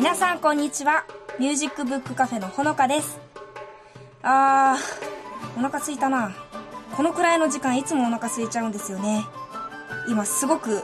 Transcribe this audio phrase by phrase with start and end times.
[0.00, 1.04] 皆さんこんにちは。
[1.38, 3.20] ミュージックブックカフェのほのかです。
[4.22, 6.34] あーお腹すいたな。
[6.96, 9.26] このくらいの時間いつもお腹空いちゃうんですよね。
[10.08, 10.82] 今すごく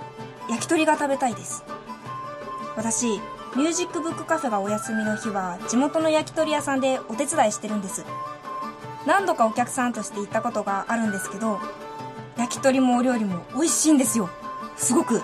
[0.50, 1.64] 焼き鳥が食べたいです。
[2.76, 8.04] 私ミュージックブックカフェがお休みの日は地元の焼き鳥屋さんでお手伝いしてるんです。
[9.06, 11.58] 何度かお客さんとして行ったことがあるんですけど
[12.36, 14.28] 焼き鳥もお料理も美味しいんですよ。
[14.76, 15.22] すごく。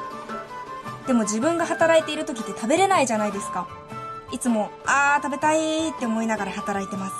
[1.06, 3.82] でも自分が働いている時って食べれないじゃないですか。
[4.33, 7.15] いつもあー食べたいって思いながら働いてます。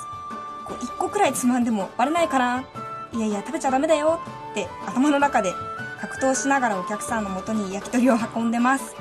[0.65, 2.65] こう1個くらいつまんでもバレないかな。
[3.13, 4.19] いやいや食べちゃダメだよ
[4.51, 5.53] って頭の中で
[6.01, 8.95] 格闘しながらお客さんのもとに焼き鳥を運んでます。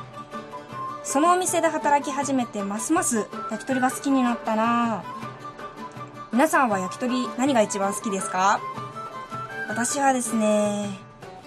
[1.05, 5.03] そのお店で働き始めてますます焼き鳥が好きになったな。
[6.33, 8.61] 皆さんは焼き鳥何が一番好きですか？
[9.69, 10.99] 私はですね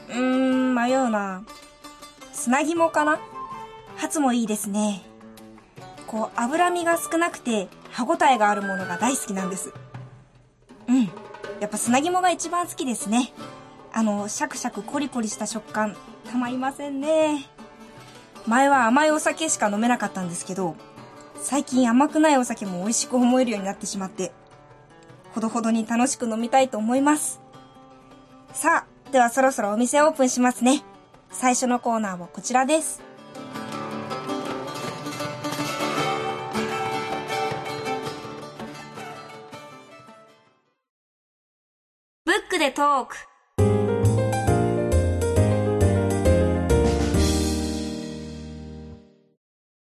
[0.09, 1.43] うーん迷うな。
[2.33, 3.19] 砂肝かな？
[3.97, 5.03] ハツもいいですね。
[6.15, 9.73] こう脂身が少なくて歯ごたえがあるものが大好きなんです。
[10.87, 11.03] うん。
[11.59, 13.33] やっぱ砂肝が一番好きですね。
[13.91, 15.97] あのシャクシャクコリコリした食感
[16.31, 17.45] たまりませんね。
[18.47, 20.77] 前は甘いお酒しか飲めなかったんですけど
[21.35, 24.31] 最近甘くないお酒も美味しく思えるようになってしまって
[25.33, 27.41] ほどほどに楽しく飲みたいと思います。
[28.53, 30.81] さあではそろそろお店オープンしますね。
[31.29, 33.03] 最初のコーナーはこちらです。
[42.65, 43.15] でトーク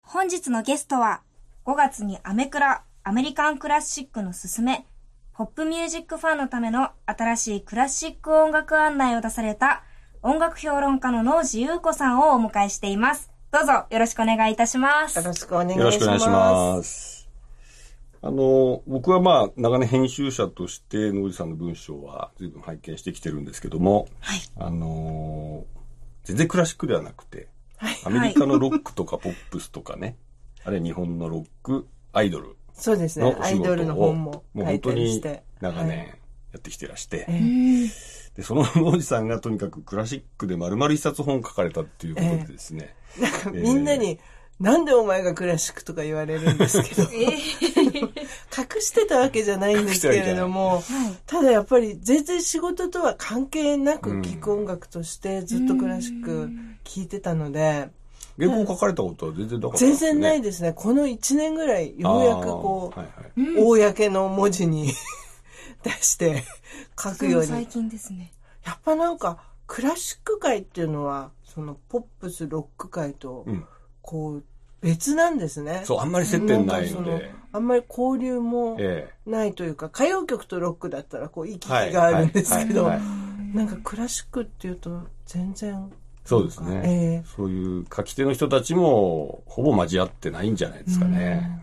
[0.03, 1.23] 本日のゲストは
[1.65, 4.85] 5月にアメクラアメリカンクラシックのすすめ
[5.33, 9.85] ポップミュージックファンのための新しいクラシック音楽案内を出された
[10.23, 13.31] 音楽評論家の能地優子さんをお迎えしています。
[13.53, 15.17] どうぞよろしくお願いいたします。
[15.17, 17.16] よろしくお願いします。
[18.27, 24.41] あの、僕はまあ、長年編集者として、野口さんの文章は随分拝見してきてるんですけども、はい。
[24.57, 25.77] あのー
[26.25, 27.97] 全然クラシックではなくて、はい。
[28.05, 30.17] アメリカのロックとかポップスとかね、
[30.65, 33.37] あるいは日本のロック、アイドルそうですね。
[33.41, 35.45] アイドルの本もも書いう本当にたりして。
[35.61, 36.09] 長年はい。
[36.09, 36.15] や
[36.59, 37.87] ってきてらして、え
[38.35, 44.19] で、その野口さんがとにかくクラシックで丸々一冊本を書かれたっていうことでですね、なんかみんなに、
[44.59, 50.83] なんでお前がクラシックとか言われるんですけど、 え隠してたわけじゃないんですけれども、
[51.27, 56.49] ただやっぱり全然仕事とは関係なく聴く音楽としてずっとクラシック
[56.85, 57.91] 聴いてたので、
[58.39, 60.11] 原稿書かれたことは全然なかったんですね。
[60.11, 60.73] 全然ないですね。
[60.73, 63.07] この1年ぐらいようやくこう、あー。
[63.07, 63.63] はいはい。
[63.63, 64.93] 公の文字に
[65.85, 66.45] 出して
[66.99, 67.47] 書くように。
[67.49, 68.33] 最近ですね。
[68.65, 73.67] やっぱなんかクラシック界っていうのはそのポップスロック界とうん
[74.07, 74.45] こう
[74.81, 75.83] 別なんですね。
[75.85, 77.35] そう、あんまり接点ないで。
[77.53, 81.69] あんまり交流もえないというか、歌謡曲とロックだったらこう行き。
[81.69, 85.91] 来があるんですけど、なんかクラシックっていうと全然。
[86.25, 86.83] そうですね。
[86.85, 91.63] ええそういう書き手の人たちも、ほぼ交わってないんじゃないですかね。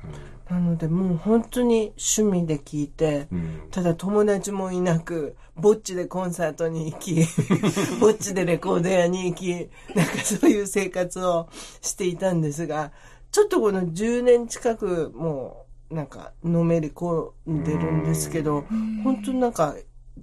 [0.54, 3.38] なのでもう本当に趣味で聴いて、うん。
[3.40, 7.26] うんただ友達もいなく、ぼっちでコンサートに行き、
[8.00, 9.52] ぼっちでレコード屋に行き、
[9.96, 11.50] なんかそういう生活を
[11.82, 12.92] していたんですが、
[13.32, 18.66] ちょっとこの10年近くもうなんかのめり込んでるんですけど、
[19.04, 19.76] 本当になんか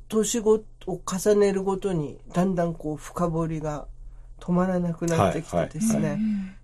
[0.09, 3.89] 年ごを重ねるごとにだんだんこう深掘りが
[4.39, 6.19] 止まらなくなってきてですね、はい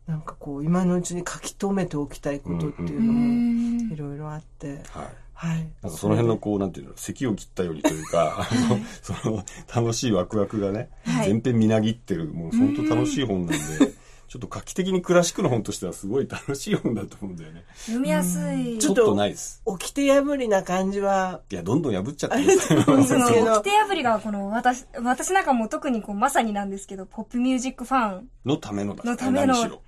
[0.07, 5.07] なんかこう今のうちに書き留めておきたいことっていうのもいろいろあって、はい。
[5.37, 5.59] はい。
[5.83, 9.45] なんかその辺のこう、なんていうの、咳を切ったようにというか、 あの、その、
[9.75, 13.93] 楽しいワクワクがね、はい全編みなぎってる、もう本当楽しい本なんで、
[14.29, 17.65] ちょっと画期的にクラシックの本としてはすごい楽しい本だと思うんだよね。
[17.85, 18.79] 読みやすい。
[18.79, 19.61] ちょっとないです。
[19.67, 22.59] 掟破りな感じは、いや、どんどん破っちゃってる。
[22.59, 29.83] その、ですけど掟破りがこの私、私なんかもう特にこうまさになんですけど、ポップミュージックファンのためのだのための何しろ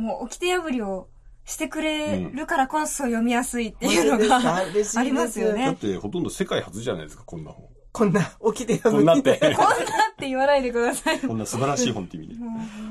[0.00, 1.08] もう掟破りを
[1.44, 4.64] してくれるからこそ読みやすいっていうのがあ
[5.02, 5.74] りますよだっね。
[5.76, 7.68] てほとんど世界初じゃないですか、こんな本。
[7.92, 8.20] こんな
[8.54, 9.36] 起きてこんなって。
[9.42, 9.76] こんなっ
[10.16, 11.18] て言わないでください。
[11.20, 12.34] こんな素晴らしい本って意味で。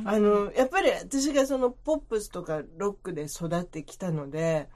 [0.05, 4.67] あの、やっぱり私がそのポップスとかロックで育ってきたので、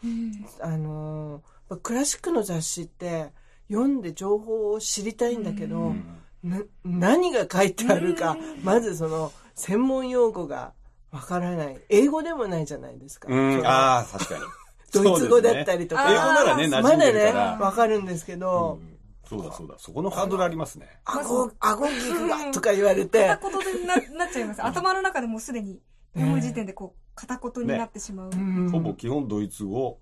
[0.62, 1.44] あの、
[1.82, 3.32] クラシックの雑誌って
[3.70, 5.94] 読んで情報を知りたいんだけど、
[6.42, 10.74] な何が書いてあるか、まずその専門用語が
[11.14, 11.80] わからない。
[11.90, 13.30] 英語でもないじゃないですか。
[13.30, 14.42] ああ、確かに。
[14.92, 16.06] ドイツ語だったりとか。
[16.06, 17.58] ね英語ならね、馴染んでまだね、るから。
[17.60, 18.94] わかるんですけど、うん
[19.26, 19.76] そうだそうだ。
[19.78, 20.88] そこのハードルありますね。
[21.06, 24.64] 顎、顎菊がとか言われて、片言にななっちゃいます。
[24.64, 25.80] 頭の中でもうすでに
[26.14, 28.32] 読む時点でこう、片言になってしまう。
[28.32, 30.00] うんほぼ基本ドイツ語、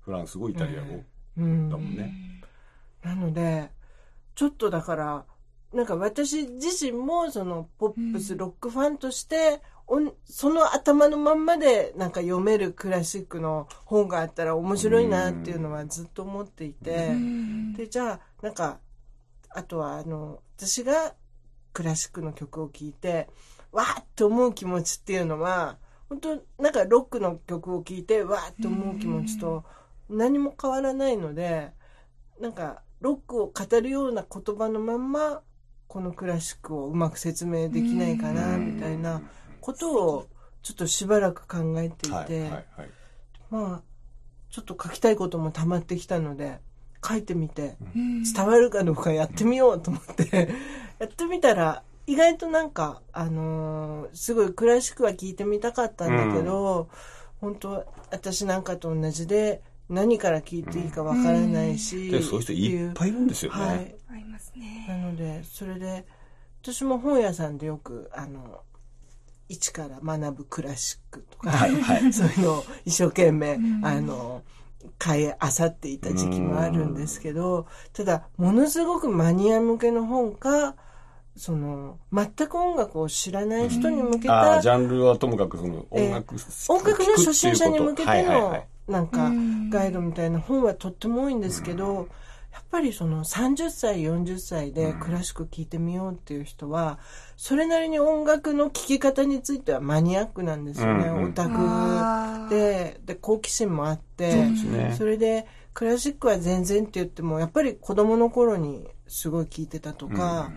[0.00, 1.04] フランス語、イタリア語
[1.36, 2.12] うんだもんね。
[3.02, 3.70] なので、
[4.34, 5.24] ちょっとだから、
[5.74, 9.60] なんか私自身もそのポップスロックファンとして、
[10.24, 17.14] その頭のまんまでなんか読めるクラシックの本があったら面白いなっていうのはずっと思っていて、
[17.76, 18.78] で、じゃあなんか、
[19.50, 21.14] あとはあの、私が
[21.72, 23.28] クラシックの曲を聴いて、
[23.72, 25.78] わーって思う気持ちっていうのは、
[26.08, 29.64] 本当なんかロックの曲を聴いて、わーって思う気持ちと
[30.08, 31.72] 何も変わらないので、
[32.40, 35.42] なんか、ロックを語るような言葉のまんま、
[35.86, 39.22] このクラシックをうまく説明できないかな、みたいな
[39.64, 40.26] ことを、
[40.62, 42.64] ちょっとしばらく考えていて、はいはいはい。
[43.50, 43.82] まあ、
[44.50, 46.60] ちょっと書きたいことも溜まってきたので、
[47.06, 50.48] 書いてみて、伝わるかどうかやってみようと思って、
[51.00, 56.90] やってみたら、意外となんか、あのーすごいクラシックは聞いてみたかったんだけど、
[57.40, 63.64] 本当私なんかと同じで、何から聞いていいかわからないし、で、そういう人いっぱいいるんですよね。
[63.64, 63.94] はい。
[64.10, 64.86] ありますね。
[64.88, 66.06] なので、それで、
[66.62, 68.62] 私も本屋さんでよく、あの、
[69.48, 72.12] 一から学ぶクラシックとか、はいはい。
[72.12, 74.42] そういうのを一生懸命、あの、
[74.98, 80.74] 買いあさっていた時期もあるんですけど、ただ、ものすごくマニア向けの本か、
[81.36, 86.36] その、全く音楽を知らない人に向けたああ、ジャンルはともかくその音楽、
[86.68, 89.32] 音楽の初心者に向けてはいはいはのい、なんか、
[89.70, 92.08] ガイドみたいな本はとっても多いんですけど、
[92.54, 97.00] やっぱりその30歳、40歳でクラシック聴いてみようっていう人は、
[97.36, 101.08] それなりに音楽の聴き方についてはマニアックなんですよね。
[101.08, 101.30] うんうん。
[101.30, 101.48] オタ
[102.48, 104.94] クで、で、好奇心もあって、ね。
[104.96, 110.52] それで、クラシックは全然って言っても、やっぱり子供の頃にすごい聴いてたとか、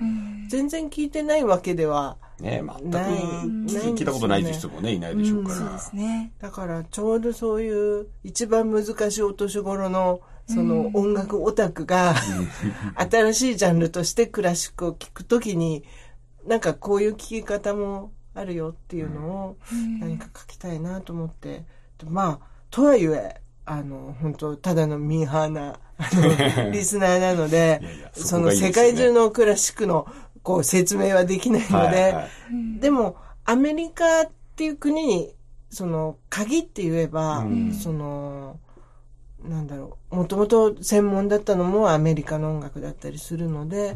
[0.50, 3.16] 全然聴いてないわけではね全くない。
[3.16, 5.56] 聞いたことないって人もね、いないでしょうから。
[5.56, 6.32] そうですね。
[6.40, 12.16] だからちょうどそういう一番難しいお年頃のその音楽オタクが
[12.96, 15.84] 新しいジャンルとしてクラシックを聴くときに
[16.46, 19.58] なんかこういう聴き方もあるよっていうのを
[20.00, 21.66] 何か書きたいなと思って。
[21.98, 25.80] でまあとはいえあの本当ただのミーハーな
[26.72, 30.08] リスナーなのでいやいやそその世界中のクラシックの
[30.48, 32.80] こう説明はできないので、はいはい。
[32.80, 35.36] でも、アメリカっていう国に、
[35.70, 37.74] その、限って言えば、うん。
[37.74, 38.58] その、
[39.48, 43.96] なんだろう、もともと専門だったのもアメリカの音楽だったりするので、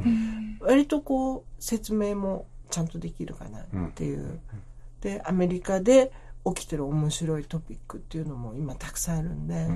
[0.60, 4.40] 割とこう、説明もちゃんとできるかなっていう。
[5.02, 6.12] で、アメリカで
[6.46, 9.74] 起きてる面白いトピックっていうのも今たくさんあるんで、な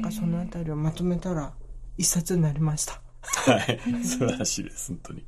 [0.00, 1.52] んかそのあたりをまとめたら
[1.98, 3.00] 一冊になりました。
[3.22, 3.80] はい。
[4.04, 5.24] 素晴らしいです、本当に。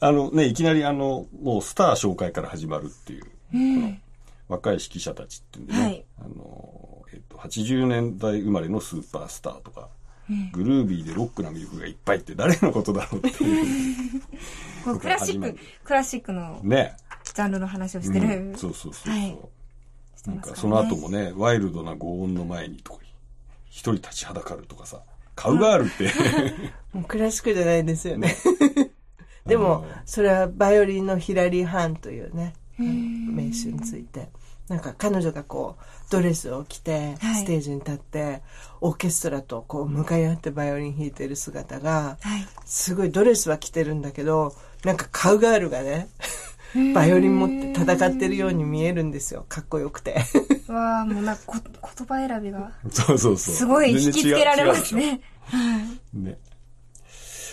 [0.00, 3.96] あのね、いきなりあの、もうスター紹介から始まるっていう、この
[4.48, 9.88] 若い指揮者たちっていうんでね、はいあの、えっと、80年代生まれのスーパースターとか、
[10.52, 14.18] グルービーでロックな魅力がいっぱいって誰のことだろうっていう。
[15.00, 16.96] クラシック、クラシックのね。
[17.24, 18.26] ジャンルの話をしてる。
[18.26, 19.12] うんそうそうそうそう。
[19.12, 19.38] はい
[20.26, 23.00] なんかその後もね、ワイルドな轟音の前にとか、
[23.70, 25.00] 一人立ちはだかるとかさ、
[25.34, 26.12] カウガールって、
[26.92, 28.36] もうクラシックじゃないですよね。
[29.46, 34.28] でも、それはバイオリンのヒラリー・ハンというね、名手について。
[34.68, 38.42] なんか彼女がこう、ドレスを着て、はいステージに立って、
[38.80, 42.46] オーケストラとこう、向かい合ってバイオリン弾いてる姿が、はい。
[42.64, 46.08] すごいドレスは着てるんだけど、なんかカウガールがね、
[46.94, 49.46] バイオリン持って戦ってるように見えるんですよ。
[49.48, 50.16] かっこよくて。
[50.68, 53.54] わあ、もうなんかこ言葉選びが、そうそうそう。
[53.54, 55.20] すごい引きつけられますね。
[56.12, 56.38] ね。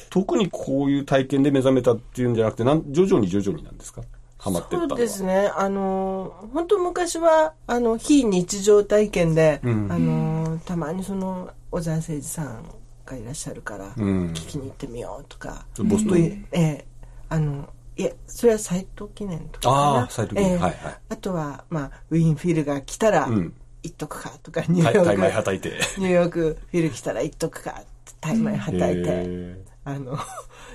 [0.10, 4.02] 特にこういう体験で目覚めたっていうんじゃなくて、なん徐々に徐々になんですか？
[4.46, 4.90] ハマってったのは。
[4.90, 5.52] そうですね。
[5.56, 9.92] あの、本当昔は、あの、非日常体験で、うん。
[9.92, 12.64] あの、たまにその、小沢誠二さん
[13.08, 14.28] がいらっしゃるから、うん。
[14.34, 16.20] 聞きに行ってみようとか、ボストン。
[16.20, 16.86] ええ。
[17.28, 19.76] あの、いえ、それは斎藤記念とかかな。
[19.76, 20.54] ああ斎藤記念。
[20.54, 20.58] ええ。
[20.60, 20.98] はいはい。
[21.10, 23.54] あとは、まあ、ウィーンフィルが来たら、うん。
[23.82, 25.80] 行っとくかとか、ニューヨーク、タイタイマイはたいて。
[25.98, 27.82] ニューヨークフィル来たら行っとくか、
[28.22, 30.20] タイマイはたいて、へあの、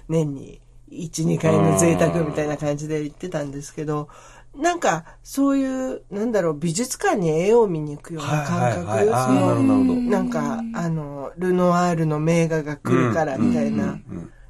[0.09, 4.09] 年に1、2回の贅沢みたいな感じで言ってたんですけど、
[4.57, 8.87] なんか、そういう、なんだろう、美術館に絵を見に行くような感覚、はいはい。
[8.87, 14.01] はいあーそのなんか、あの、ルノワールの名画が来るからみたいな。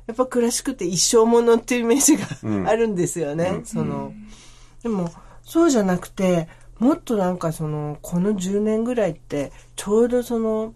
[0.06, 3.60] やっぱクラシックって一生ものっていうイメージがあるんですよね。
[3.64, 4.12] その、
[4.82, 5.12] でも、
[5.44, 10.74] そうじゃなくて、もっとなんかその、この10年ぐらいって、ちょうどその、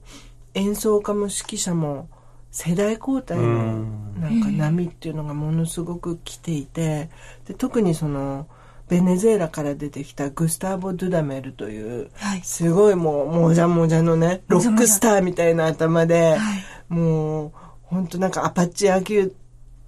[0.52, 2.08] 演奏家も指揮者も、
[2.54, 3.82] 世代交代の
[4.20, 7.10] なんか波っていうのがものすごく来ていて、
[7.48, 8.46] で特にその、
[8.88, 12.42] ベネズエラから出てきたグスターボ・ドゥダメルという、はい。
[12.44, 16.38] すごいもう、もじゃもじゃのね、ロックスターみたいな頭で、
[16.88, 19.34] もう、本当なんかアパッチ野球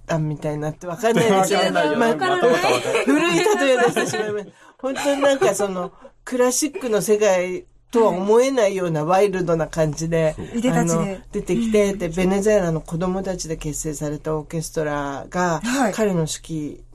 [0.05, 1.53] 団みたいになってわかんないです。
[1.53, 1.71] よね。
[3.05, 4.51] 古い例え出してしまいました。
[4.79, 5.93] 本当になんかその、
[6.25, 10.61] クラシックの世界とは思えないようなワイルドな感じで、い。
[10.61, 10.93] でたちで。
[10.93, 15.93] あの出てきて、で、ベネズエラの子供たちで結成されたオーケストラが、はい。
[15.93, 16.31] 彼の指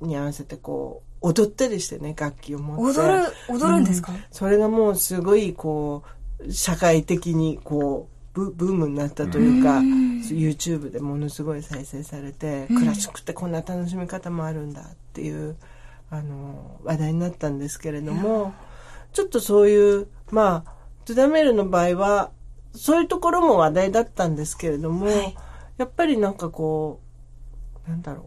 [0.00, 3.00] 揮に合わせてこう、踊ったりしてね、楽器を持って。
[3.00, 15.56] 踊る、踊るんですか、それがもうすごいこう社会的にこうブブームになったというか YouTube でものすごい再生されてクラシックってこんな楽しみ方もあるんだっていう
[16.10, 18.54] あの話題になったんですけれども
[19.12, 22.30] ちょっとそういうまあトゥダメルの場合は
[22.74, 25.08] そういうところも話題だったんですけれども、
[25.76, 27.00] やっぱりなんかこ
[27.86, 28.26] うなんだろう。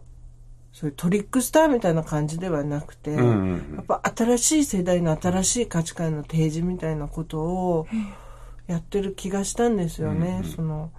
[0.72, 3.76] そういうトリックスターみたいな感じではなくて、んうんうん。
[3.76, 7.86] やっぱ新しい世代の新しい価値観の提示みたいなことを
[8.66, 10.42] やってる気がしたんですよね。
[10.54, 10.90] その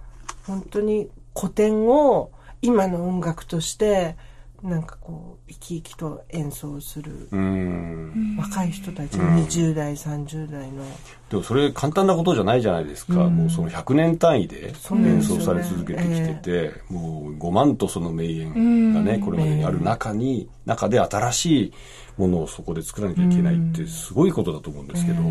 [0.48, 4.16] 本当に古典を今の音楽として
[4.62, 8.36] なんかこう生き生きと演奏するうん。
[8.38, 10.84] 若い人たち、20代30代の。
[11.30, 13.12] でもそれ簡単なことじゃないじゃないですか。
[13.12, 21.72] もうその100年単位で演奏され続けてきてて、もう5万とその名演がね、これまでにある中に、中で新しい
[22.16, 25.22] ものをそこで作らなきゃいけないってすごいことだと思うんですけど。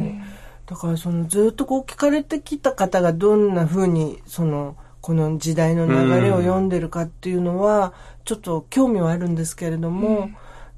[0.67, 7.93] だからそのずっとこう聞かれてきた方がどんな風にそのこの時代の流れを読んでるかっていうのは
[8.27, 10.29] ちょっと興味はあるんですけれども、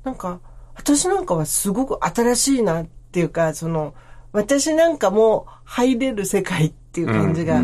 [0.03, 0.39] なんか
[0.75, 3.95] 私なんかはすごく新しいなっていうかその
[4.31, 7.59] 私なんかも入れる世界っていう感じが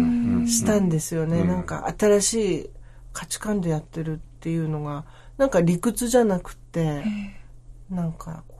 [0.47, 1.43] したんですよね。
[1.43, 2.69] なんか新しい
[3.13, 5.05] 価値観でやってるっていうのが
[5.37, 7.03] なんか理屈じゃなくて、
[7.91, 8.55] なんかこ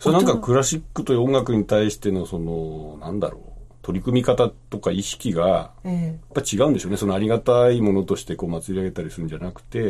[0.00, 3.47] それなんかクラシックという音楽に対してのその、なんだろう、
[3.88, 6.98] 取り組み方とか意識が、やっぱ違うんでしょうね。
[6.98, 9.88] そのありがたいものとしてこう祭り上げたりするんじゃなくて、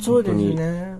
[0.00, 0.56] そうです本当に。
[0.56, 0.94] ね。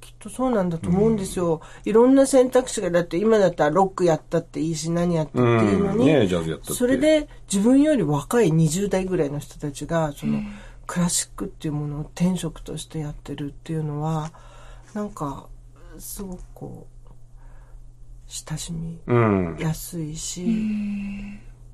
[0.00, 1.60] きっとそうなんだと思うんですよ。
[1.84, 6.46] いろんな選択肢が、だって今だったらロックやったっていいし、何やったっていうのに、うん。
[6.48, 10.40] ねそれで自分より若い20代ぐらいの人たちが、その、
[10.86, 14.32] クラシックっていうものを天職としてやってるっていうのは、
[14.94, 15.48] なんか、
[15.98, 16.96] すごくこう、
[18.28, 19.56] 親しみうん。
[19.60, 20.46] やすいし、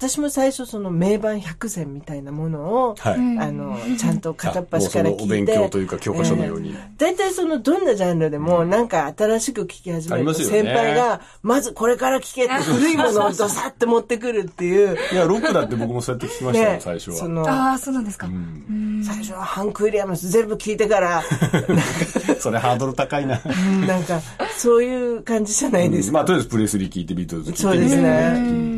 [0.03, 3.15] 私も最初その名盤百選みたいなものを、はい。
[3.15, 5.23] あの、ちゃんと片っ端から聞いて。
[5.23, 14.99] お勉強というか教科書のようにええ大体そのどんなジャンルでもなんか新しく聞き始めると先輩が、まずこれから聞けって古いものをドサって持ってくるっていう。
[15.13, 17.71] いや、ロックだって僕もそうやって聞きましたよ、ね、最初は。
[17.71, 18.29] ああ、そうなんですか。
[19.05, 21.23] 最初はハンク・ウィリアムス全部聞いてから、
[22.41, 23.41] それハードル高いな。
[23.87, 24.21] なんか、
[24.57, 26.15] そういう感じじゃないですか。
[26.15, 27.63] まあ、とりあえずプレスリー聞いて、ビートルズ聞いて。
[27.63, 28.72] そうですね。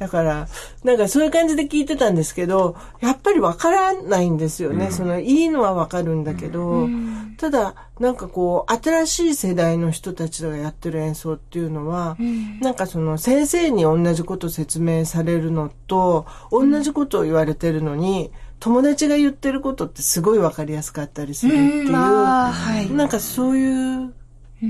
[0.00, 0.48] だから、
[0.82, 4.90] なんかそういう感じで聞いてたんですけど、やっぱりわからないんですよね。
[4.90, 6.88] その、いいのはわかるんだけど、
[7.36, 12.16] ただ、なんかこう、新しい世代の人たちがやってる演奏っていうのは、
[12.62, 22.52] なんかその、先生に同じこと説明されるのと、同じことを言われてるのに、友達が言ってることってすごいわかりやすかったりするっていう、は
[22.88, 22.90] い。
[22.90, 24.14] なんかそういう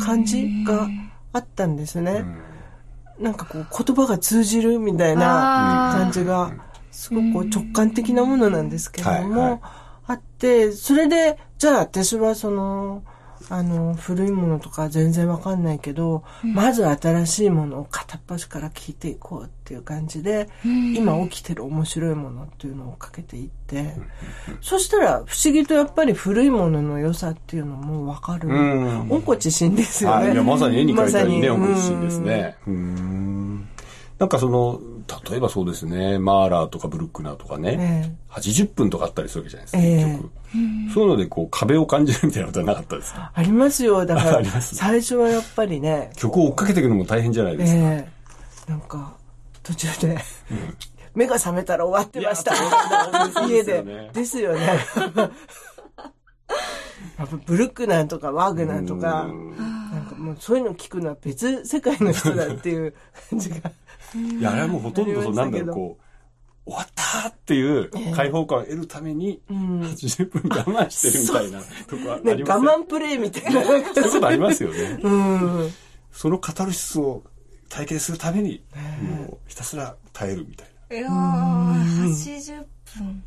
[0.01, 0.89] 感じが
[1.33, 2.25] あったんですね。
[3.21, 6.53] なんかこう言葉が通じるみたいな感じが、
[6.91, 9.61] すごくこう直感的なものなんですけれども、
[10.07, 13.03] あって、それで、じゃあ私はその、
[13.51, 23.97] あの、古いものとか全然わかんないけど、まず新しいものを片っ端から聞いていこうっていう感じで、今起きてる面白いものっていうのをかけていって、
[24.61, 28.49] そしたら不思議とやっぱり古いものの良さっていうのもわかる。
[28.49, 30.41] ん温故知新ですよね。
[30.41, 32.57] まさに絵に描いたようにね、まさに音楽シーンですね。
[32.69, 33.69] うーん。
[34.21, 34.81] なんかその、
[35.31, 40.31] 例えばそうですね、マーラーとかブルックナーとかね、え80分とかあったりするわけじゃないですか、ええ結局。
[40.95, 43.31] そういうので、こう、壁を感じるみたいなことはなかったですか？
[43.35, 44.05] ありますよ。
[44.07, 47.79] だから最初はやっぱりね、曲を追っかけていくのも大変じゃないですか？
[47.79, 48.09] え
[48.69, 49.15] えなんか、
[49.63, 50.19] 途中で、
[51.15, 52.55] 目が覚めたら終わってました。
[53.47, 54.11] 家ねで。
[54.13, 54.79] ですよね。
[57.19, 59.27] やっぱブルックナーとかワーグナーとか、
[59.93, 62.95] なんかもうそういうの聞くのは別世界の人だっていう
[63.31, 63.57] 感じが。
[64.15, 73.63] いや、あれはもうほとんどそう、なんだろう、こう、終わったっていう解放感を得るために、80分我慢してるみたいなとこありますね、我慢プレイみたいな。
[73.65, 74.99] そういうことありますよね。
[75.03, 75.73] うん。
[76.13, 77.23] そのカタルシスを
[77.69, 78.65] 体験するために、
[79.03, 80.97] もうひたすら耐えるみたいな。
[80.97, 82.67] いやー、80
[82.99, 83.23] 分。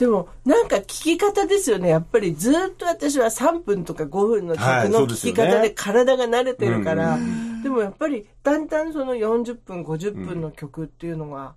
[0.00, 1.90] でも、なんか聞き方ですよね。
[1.90, 7.62] やっぱりずっと私は3分とか5分の曲の聞き方で体が慣れてるから、うん。
[7.62, 11.54] でもやっぱりだんだんその40分、50分の曲っていうのが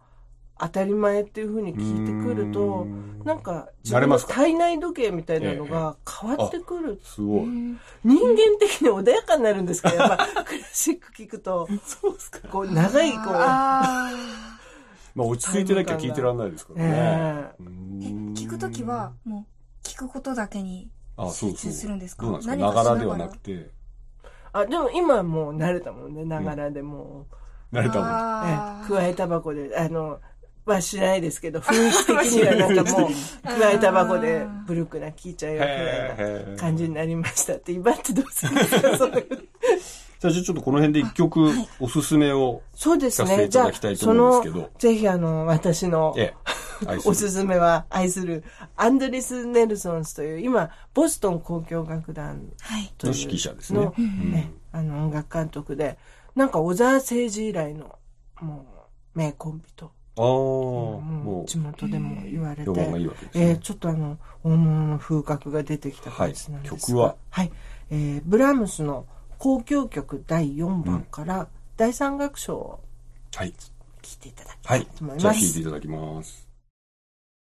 [0.60, 3.22] 当たり前っていうふうに聞いてくるとう、ん。
[3.24, 3.70] なんか？
[3.86, 7.00] 自分の体内時計みたいなのが変わってくる。
[7.02, 7.46] すごい。
[7.46, 9.90] 人間的に穏やかになるんですか？
[9.94, 12.40] やっぱ クラシック聞くと、そうですか。
[12.50, 14.12] こう長いこう、あ
[15.16, 16.90] まあ落ち着いてなきゃ聞いてらんないですからね。
[16.92, 19.46] えうーくときは、も
[19.84, 21.72] う、聞くことだけにあ、そう集そう。
[21.72, 22.26] 中するんですか？
[22.26, 22.56] どうなんですか？
[22.56, 23.00] 何かながら？
[23.00, 23.70] ではなくて、
[24.54, 27.28] あ、でも今はもう慣れたもんね、ながらでも。
[27.72, 27.76] う。
[27.76, 28.10] 慣れたもん。
[28.50, 30.20] ええ加えタバコで、あの、
[30.66, 33.10] はしないですけど、 雰囲気的にはなんかもう、
[33.44, 36.52] 加えタバコでブルックな聞いちゃうよみたいへー。
[36.54, 38.96] な感じになりましたって、今ってどうするんですか？
[38.98, 39.28] そういう
[40.32, 43.48] じゃあちょっとこの辺で一曲おすすめを、そうですね。
[43.50, 46.34] じゃあいただきたい、とその思うんですけど、ぜひあの、私のえ
[46.88, 48.44] え、 おすすめは愛する
[48.76, 52.94] アンドリス・ネルソンスという、今、ボストン交響楽団はい。
[52.98, 53.80] というの指揮者ですね。
[53.80, 54.32] のうん。
[54.32, 55.98] ねあの音楽監督で、
[56.36, 57.98] なんか小沢誠二以来の、
[58.42, 58.66] も
[59.16, 63.12] う、名コンビと、ああ、ももう地元でも言われて、いいね。
[63.34, 66.80] えーちょっとあの、大物の風格が出てきた感じなんですが、はい。
[66.82, 67.16] 曲は？
[67.30, 67.52] はい。
[67.92, 69.06] えーブラームスの
[69.44, 72.80] 交響曲第4番から第3楽章を
[73.34, 73.52] う、はい。
[73.52, 73.58] 聴
[74.16, 74.86] いていただきたはいい。
[74.86, 75.46] と思いじゃあます。
[75.46, 76.48] 聴いていただきます。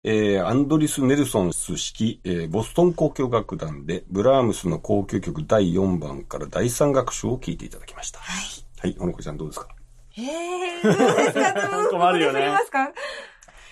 [0.04, 8.20] えー、アンドリス・ネルソンス指揮、えーボストン交響楽団で、ブラームスの交響曲第4番から第3楽章を聴いていただきました。
[8.20, 8.46] はい。
[8.80, 9.68] はい、ほのこちゃんどうですか？
[10.18, 11.88] えー、どうですか？
[11.90, 12.92] 困るよねどうますか？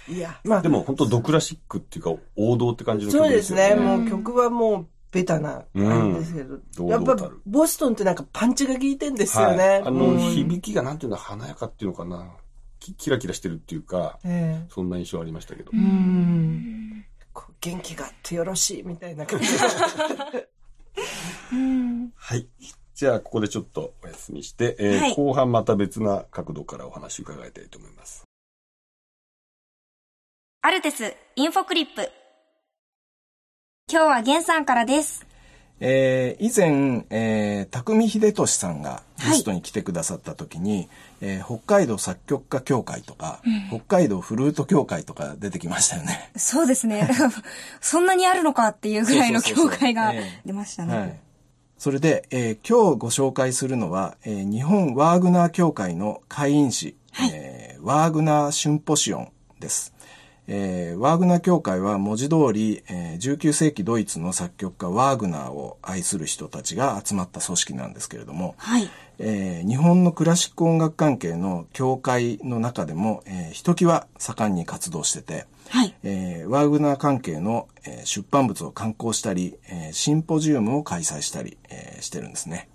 [0.08, 3.38] いや、まあで、も本当ドクラシックっていうか王道って感じの曲そうでね。
[3.38, 3.76] ですすよね。
[3.76, 9.82] もう曲はもうベタな感じですけど、うんやっぱボストンってなんかパンチが効いてんですよはいね。
[9.86, 12.36] あの、うん響きがなんていうの華やかっていうのかな。
[12.82, 15.72] キキラキラしてるっていうか、えそんな印象ありましたけど。
[15.74, 19.48] えうんこう元気があってよろしいみたいな感じ。
[21.54, 22.12] うん。
[22.16, 22.48] はい。
[22.94, 28.24] じゃあ、ここでちょっとお休みして、えーはい後半また別な角度からお話伺いたいと思います。
[30.62, 32.10] アルテス、インフォクリップ。
[33.88, 35.28] 今日はゲンさんからです。
[35.80, 40.90] えー以前、えー、匠秀俊さんがゲストに来てくださった時に、
[41.22, 46.32] えー北海道作曲家協会とか、北海道フルート協会とか出てきましたよね。
[46.36, 47.08] そうですね。
[47.80, 50.98] そんなにあるのかっていうぐらいのそうそうそうそう教会がええ出ましたね。
[50.98, 51.20] はい。
[51.78, 56.98] それで、えー今日ご紹介するのは、えー日本ワーグナー協会の会員誌、
[57.32, 59.94] えーワーグナーシンポシオンです。
[60.48, 68.90] えーワーグナー協会は文字通り、えー19世紀ドイツの作曲家ワーグナーを愛する人たちが集まった組織なんですけれども、はい。
[69.20, 75.94] えー日本のクラシック音楽関係の協会の中でも、えーひときわ盛んに活動してて、はい。
[76.04, 82.68] えーワーグナー関係の、えー出版物を刊行したり、えーシンポジウムを開催したり、えーしてるんですね。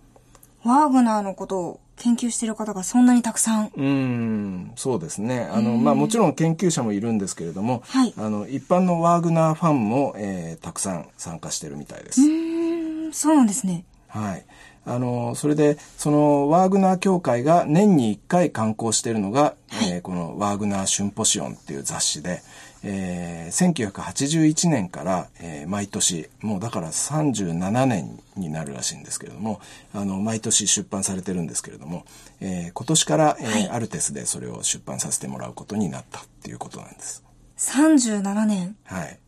[0.64, 3.66] ワーグナーのことを研究している方がそんなにたくさん。
[3.66, 5.48] うーん、そうですね。
[5.52, 12.20] あの、まあ、もちろん研究者もいるんですけれども、はいあの、一般のワーグナーファンも、えーたくさん参加してるみたいです。
[12.22, 13.84] うーん、そうなんですね。
[14.08, 14.44] はい。
[14.86, 19.54] あの、それで、そのワーグナー協会が年に1回刊行しているのが、
[19.90, 22.42] えーこのワーグナーシュンポシオンっていう雑誌で、
[22.82, 29.60] えー1981年から、えー毎年、もうだから37年になるらしいんですけれども、
[29.92, 32.04] あの、毎年出版されてるんですけれども、
[32.40, 37.22] えー今年から、えーアルテスでそれを出版させてもらうことになったっていうことなんです。
[37.58, 38.76] 37年。
[38.84, 39.18] はい。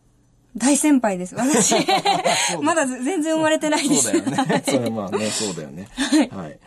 [0.57, 1.35] 大先輩です。
[1.35, 1.75] 私。
[2.63, 4.11] まだ全然生まれてないです。
[4.11, 4.63] そうだよね。
[4.67, 5.89] それまあね、そうだよね。
[6.31, 6.59] はい。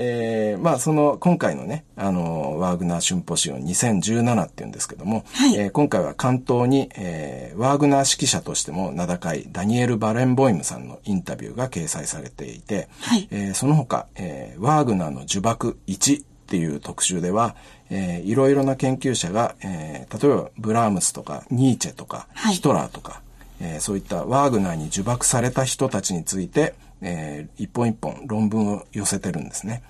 [0.00, 5.24] えーまあその今回のね、あの、ワーグナーシュンポシオン2017っていうんですけども、
[5.56, 13.26] えー今回は関東に、えーワーグナー指揮者としても名高いダニエル・バレンボイムさんのインタビューが掲載されていて、はい。
[13.32, 17.56] えーその他、えーワーグナーの呪縛1っていう特集では、
[17.90, 22.54] えーいろいろな研究者が、えー例えばブラームスとかニーチェとか、はい。
[22.54, 23.20] ヒトラーとか、
[23.60, 29.82] えーそういったワーグナーに呪縛された人たちについて、えー一本一本論文を寄せてるんですね。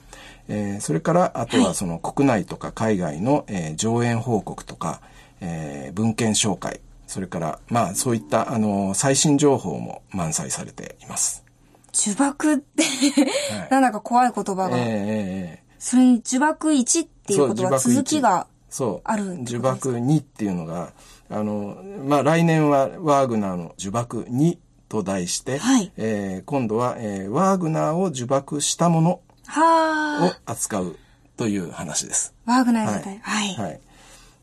[0.48, 5.00] えーそれから、あとはその国内とか海外の、えー上演報告とか、
[5.40, 11.42] えー文献紹介それから、まあ、そういった、あの、最新情報も満載されています。
[11.94, 14.76] 呪縛って、はいなんだか怖い言葉が。
[14.76, 19.00] ええええええそれに呪縛1っていうことは続きが、そう。
[19.04, 20.92] あるってことです呪縛2っていうのが、
[21.30, 30.96] あの、まあ、来年はワーグナーの呪縛2と題して、はいえー今度は、えーワーグナーを呪縛したものをは扱う
[31.36, 32.34] という話です。
[32.46, 33.18] あ、ワーグナー自体。
[33.18, 33.54] はい。
[33.54, 33.80] はい。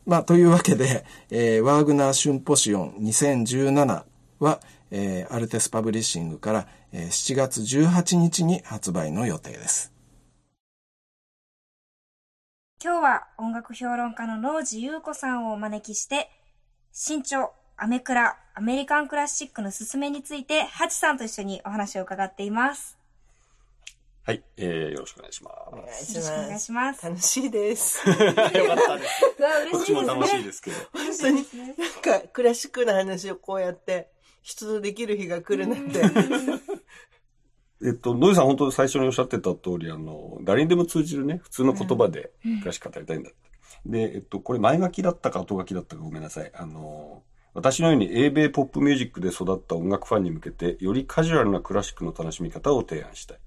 [0.06, 4.04] まあ、というわけで、えーワーグナーシュンポシオン2017
[4.40, 9.92] は、えーアルテスパブリッシングから、えー7月18日に発売の予定です。
[12.82, 16.30] 今日は音楽評論家の農地優子さんをお招きして、
[16.92, 22.96] 新潮、アメクラ、アメリカンクラシックのすすめについて、ハチさんと一緒にお話を伺っています。
[24.22, 26.58] はい、えー、よろしくお願いしまお願いよしろしくお願い。
[26.58, 27.04] します。
[27.06, 28.00] 楽しいです。
[28.00, 28.08] す。
[28.08, 29.24] よかったです。
[29.38, 30.14] う わ、こっちも嬉しいですね。
[30.14, 30.76] 楽しいですけど。
[30.94, 31.74] 嬉しいですね。
[31.76, 36.00] なんか、クラシックな話をこうやって、人とできる日が来るなんて。
[37.84, 43.38] えっと、ノイさん本当最初におっしゃってた通り、あの、誰にでも通じるね、普通の言葉でクラシック語りたいんだって。
[43.84, 46.50] で、えっと、これ前書きだったか後書きだったかごめんなさい。
[46.54, 47.22] あの、
[47.56, 53.38] 私のように英米ポップミュージックで育った音楽ファンに向けて、よりカジュアルなクラシックの楽しみ方を提案したい。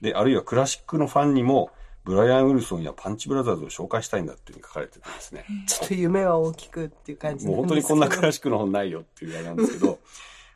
[0.00, 1.70] で、あるいはクラシックのファンにも、
[2.04, 5.44] ブライアン・ウィルソンやパンチブラザーズを紹介したいんだっていうに書かれてたんですね。
[5.68, 10.00] ちょっと夢は大きくっていう感じもう本当にこんなクラシックの本ないよっていうあれなんですけど、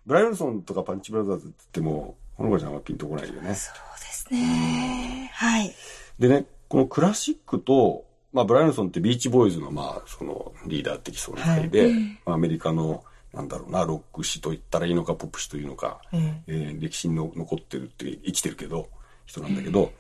[0.05, 3.55] ブライアン・ウィルソンとかパンチブラザーズって言っても、ほのかちゃんはピンとこないよね。
[3.55, 5.31] そうですね。
[5.33, 5.73] はい。
[6.19, 8.06] でね、このクラシックと、
[8.37, 11.91] まあ、ブライアンソンってビーチボーイズの、まあ、その、リーダー的存在で、
[12.27, 16.53] まあ、アメリカの、なんだろうな、ロック史と言ったらいいのか、ポップ史というのか、ええ。
[16.79, 18.91] ー歴史にの残ってるって、生きてるけど、
[19.25, 19.91] 人なんだけど、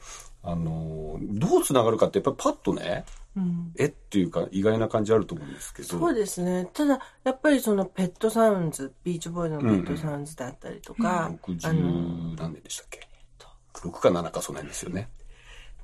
[0.43, 3.73] あのーどう繋がるかって、やっぱりパッとね、うん。
[3.79, 6.69] えっていうか、意外な感じあると思うんですけど、そうですね。
[6.75, 13.09] ただ、やっぱりそのペットサウンズ、ビーチボーイズのペットサウンズだったりとか、あの、60何年でしたっけ
[13.77, 15.09] ?6 か7かその辺ですよね。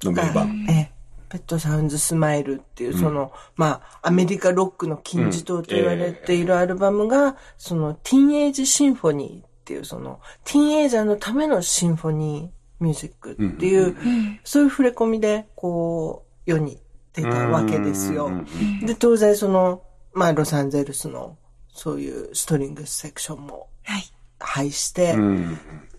[0.03, 0.67] の名盤。
[0.69, 1.02] ええ
[1.33, 13.97] ペットサウンズスマイルっていう、その、まあ、アメリカロックの金字塔と言われているアルバムが、その、ティーンエイジシンフォニーっていう、その、ティーンエイジャーのためのシンフォニーミュージックっていう、
[14.45, 16.83] そういう触れ込みで、こう、世に
[17.14, 18.27] 出たわけですよ。
[18.27, 18.42] うんうんう
[18.83, 18.87] ん。
[18.87, 21.38] で、当然その、まあ、ロサンゼルスの、
[21.73, 24.03] そういうストリングスセクションもはい。
[24.38, 25.59] 配して、うん。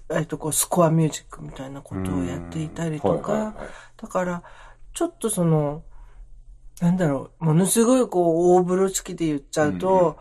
[0.10, 3.56] 割とこうスコアミュージックみたいなことをやっていたりとか。
[3.98, 4.44] だから、
[4.94, 5.84] ちょっとその、
[6.82, 10.18] なんだろう、ものすごいこう、大風呂敷で言っちゃうと、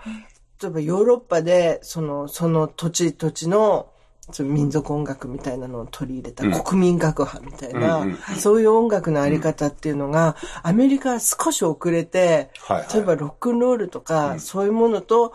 [0.62, 3.88] 例えばヨーロッパで、その、その土地土地の、
[4.30, 8.16] その民族音楽みたいなのを取り入れた国民楽派みたいな、うんうん。
[8.36, 12.94] そういう音楽のあり方っていうのが、アメリカは少し遅れて、はいはい。
[12.94, 15.34] 例えばロックンロールとか、そういうものと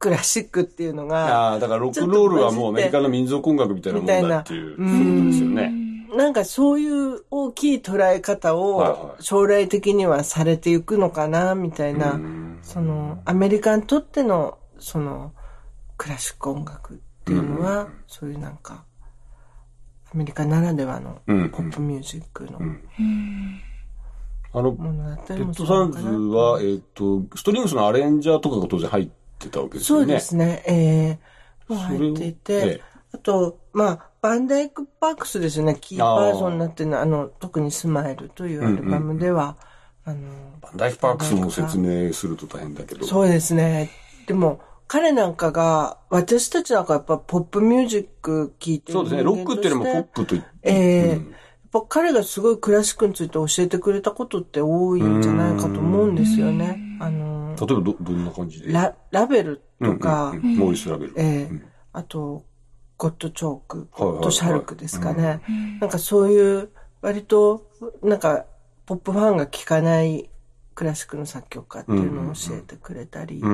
[0.00, 5.93] クラシックっていうのが、ああ、だからロックンロールはもうアメリカの民族音楽みたいなもんだっていう、そういうことですよね。
[6.16, 9.00] なんかそういう大きい捉え方はいはい。
[9.00, 12.20] を将来的にはされていくのかな、みたいな、
[12.62, 15.32] そのアメリカにとってのその
[15.96, 18.84] クラシック音楽っていうのは、そういうなんか、
[20.12, 21.44] アメリカならではのポうん。
[21.46, 22.60] ップミュージックの
[24.52, 25.98] あの、ものだったペッりもすトサウンズ。
[26.06, 30.14] は、えっ、と、ストリングスのアレンジャーとかが当然入ってたわけですそうよね。
[30.14, 31.18] ですね、え
[31.68, 39.58] えもう入っていて、ええあと、まあ、バンダイク・パークスですよね、キーパーソンになってるのは、あの、特にスマイルというアルバムでは、
[40.06, 40.18] あの、
[40.62, 43.06] バンダイクパークスの説明すると大変だけど。
[43.06, 43.90] そうですね。
[44.26, 49.22] でも、彼なんかが、私たちなんかやっぱポップミュージック聴いてるそうですね。
[49.24, 50.50] ロックっていうのもポップと言って。
[50.62, 51.34] ええうん
[51.74, 56.78] やっぱ彼がすごいクラシックについて教えてくれたことって多いんじゃないかと思うんですよね。
[57.00, 58.72] あの、例えばど、どんな感じで？
[58.72, 61.14] ラ、ラベルうんうんとか、うんモーリス・ラベル。
[61.16, 62.44] ええうんあと、
[63.04, 65.42] ゴッドチョーク、はいはいはいゴッドシャルクですかね。
[65.78, 66.70] なんかそういう、
[67.02, 67.66] 割と、
[68.02, 68.46] なんか、
[68.86, 70.30] ポップファンが聴かない
[70.74, 73.44] クラシックの作曲家っていうのを教えてくれたり、で、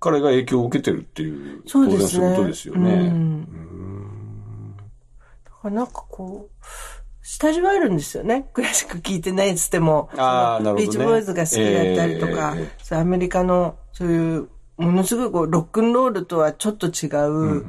[0.00, 2.44] 彼が影響を受けてるっていう、そうですね。
[2.44, 2.92] ですよね。
[2.92, 4.76] うん
[5.44, 6.66] だからなんかこう、
[7.22, 8.50] 下地はあるんですよね。
[8.52, 10.10] クラシック聴いてないっつっても。
[10.18, 17.06] あーなるほどねビーチボーイズが好きだったりとか、ええそうアメリカのそういう、ものすごいこう、ロックンロールとはちょっと違
[17.58, 17.64] う、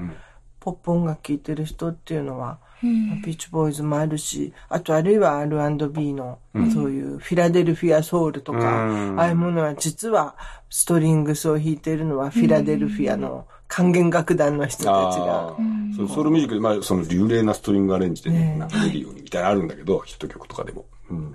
[0.59, 6.39] ポップ音楽聴いてる人っていうのは、ビーチボーイズもあるし、あとあるいは R&B の、
[6.73, 9.19] そういうフィラデルフィアソウルとか、うん。
[9.19, 10.35] ああいうものは実は
[10.69, 15.55] ストリングスを弾いているのはフィラデルフィアの管弦楽団の人たちが。
[15.95, 20.85] そうソウルミュージックで、まあ、その流麗なストリングアレンジでね、なんか出るようにみたいなのあるんだけど、ヒット曲とかでも。
[21.09, 21.31] うん。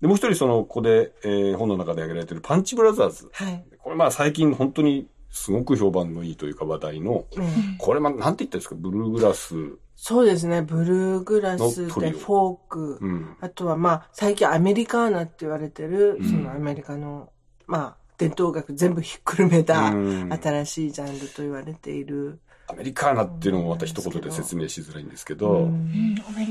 [0.00, 3.28] で、もう一人その、ここで、えー本の中で挙げられてるパンチブラザーズ。
[3.32, 3.64] はい。
[3.86, 9.54] これまあ最近本当にすごく評判のいいというか話題の、ねこれまあなんて言ったんですか、ブルーグラス。
[9.94, 10.60] そうですね。
[10.60, 13.36] ブルーグラスでフォーク、うん。
[13.40, 17.30] あとはまあ、最近アメリカーナって言われてる、うんそのアメリカの、
[17.68, 22.40] まあ、伝統楽全部ひっくるめたうん新しいジャンルと言われている。
[22.66, 25.70] アメリカーナっていうのもまた一言で説明しづらいんですけど。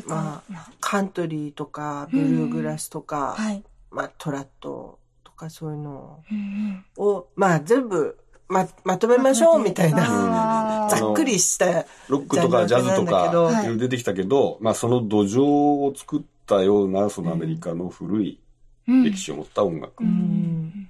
[0.08, 3.62] まあ、カントリーとか、ブルーグラスとか、はい。
[3.92, 5.05] まあ、トラットと
[5.36, 8.18] かそういうのうんを、まあ、全部、
[8.48, 13.50] ま、まとめましょうみたいな、あ ざっくりした、ロックとかジャズとジャンルなんだけど。
[13.50, 13.66] かい。
[13.68, 20.04] ろいろ出てきたけど、まあその土壌を作ったようなそのアメリカの古いー歴史を持った音楽。
[20.04, 20.90] うん。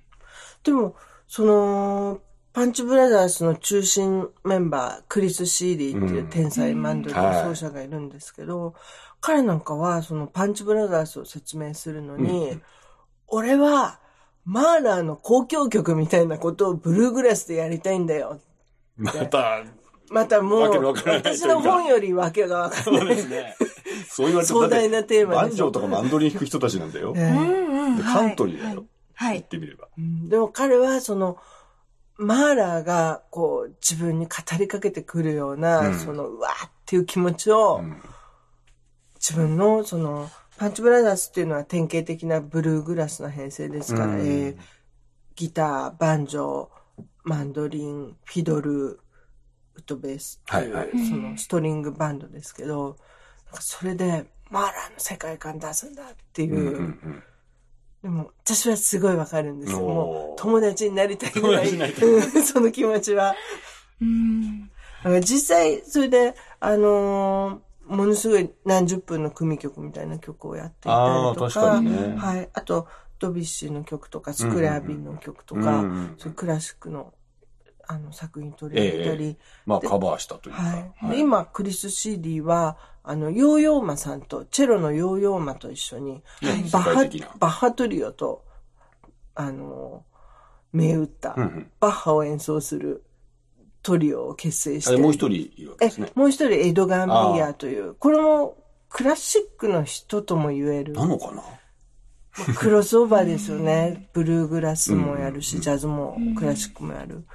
[0.63, 0.95] でも、
[1.27, 2.19] その、
[2.53, 8.75] パンチブラザーズの中心メンバー、クリス・シーリーっていう天才マンドリン奏者がいるんですけど、
[9.19, 12.61] 彼なんかはそのパンチブラザーズを説明するのに、うん。
[13.27, 13.99] 俺は
[14.45, 18.39] マーラーの交響曲みたいなことをブルーグラスでやりたいんだよ。
[18.95, 19.63] また、
[20.09, 23.05] またもうわけのわからないというか私の本よりわけがわかんそない。
[23.05, 23.55] うですね。
[24.07, 27.13] そう言われて壮大なテーマでしょバンジョーとかマンドリン弾く人たちなんだよ。
[27.13, 28.85] ねうんカントリーだよ。
[29.15, 29.33] はい。
[29.33, 29.87] 言ってみれば。
[29.97, 31.37] うんでも彼はその、
[32.17, 38.01] マーラーがこう自分に語りかけてくるような、うんそのうわーっていう気持ちを、うん
[39.17, 44.19] 自分のその、パンチブラザーズっていうのは典型的なブルーグラスの編成ですから、うん。
[44.21, 44.57] えー
[45.35, 48.99] ギター、バンジョー、マンドリン、フィドル、ウ
[49.79, 51.07] ッドベースっていう、はいはい。
[51.09, 52.97] そのストリングバンドですけど、
[53.47, 57.23] なんかそれで、マーラーの世界観出すんだっていう、うんうんうん。
[58.01, 59.79] でも、私はすごいわかるんですよ。
[59.79, 62.07] もう、友達になりたいぐらい、友達になりたい。
[62.07, 63.35] う んその気持ちは。
[64.01, 64.71] うん。
[65.21, 72.15] 実際、それで、あのーものすごい何十分の組曲みたいな曲をやっていたりとか、確かにね。
[72.17, 72.49] はい。
[72.53, 72.87] あと、
[73.19, 77.13] ドビッシーの曲とか、スクラービンの曲とか、うんうんうんそクラシックの、
[77.87, 80.61] あの、作品取り入れたり、まあカバーしたというか。
[80.61, 81.09] はい。
[81.11, 88.43] で、今、クリス・シーディは、あの、ヨーヨーマさんと、チェロのヨーヨーマと一緒に、ねバッハトリオと、
[89.35, 90.03] あの、
[90.73, 93.04] 銘打ったうんうん、バッハを演奏する
[93.85, 94.97] トリオを結成して。
[94.97, 96.09] もう一人いるわけえですね、。
[96.15, 98.57] もう一人エドガー・メイヤーという、これも
[98.89, 100.93] クラシックの人とも言える。
[100.93, 101.43] なのかな？
[102.55, 104.09] クロスオーバーですよね。
[104.13, 107.25] ブルーグラスもやるし、ジャズもクラシックもやる。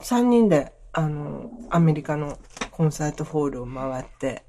[0.00, 2.38] 三人で、あの、アメリカの
[2.70, 4.44] コンサートホールを回って、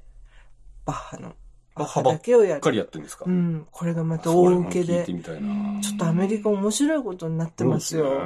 [0.86, 1.34] バッハの、
[1.76, 2.52] バッハだけをやる。
[2.54, 3.26] ばっかりやってるんですか？
[3.28, 5.04] うん、これがまたそ大受けで。
[5.04, 5.16] ちょ
[5.94, 8.18] っとアメリカ面白いことになってますよ。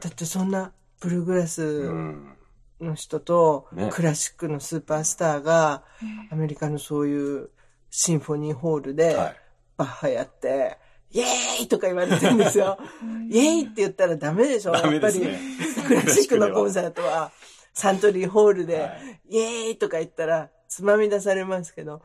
[0.00, 2.34] だってそんなブルーグラスうん。
[2.80, 5.82] の人とねクラシックのスーパースターが
[6.30, 7.50] アメリカのそういう
[7.90, 9.36] シンフォニーホールではい。
[9.78, 10.76] バッハやって、
[11.12, 12.78] イエーイとか言われてるんですよ。
[13.30, 15.86] イエーイって言ったらダメでしょダメやっぱりですね。
[15.86, 17.30] クラシックのコンサートは
[17.72, 22.02] サントリーホールで、はいイエーイとか言ったらつまみ出されますけど。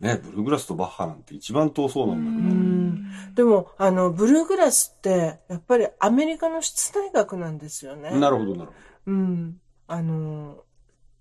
[0.00, 8.10] ね、ブルーグラスとバッハなんて一番遠そうな音楽うだんでも、あの、ブルーグラスって、やっぱりアメリカの室内楽なんですよね。
[8.18, 8.70] なるほど、なる
[9.06, 9.60] うん。
[9.86, 10.64] あの、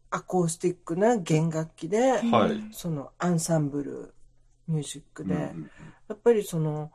[0.09, 2.19] アコースティックな弦楽器で。
[2.19, 2.67] はい。
[2.71, 4.13] そのアンサンブル
[4.67, 5.71] ミュージックで、うんうん
[6.09, 6.91] やっぱりその、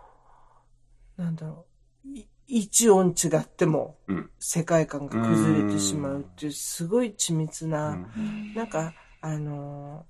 [1.16, 1.64] なんだろ
[2.04, 10.04] う、い一音違ってもうん世界観が崩れてしまうっていう、すごい緻密な、うんなんか、あの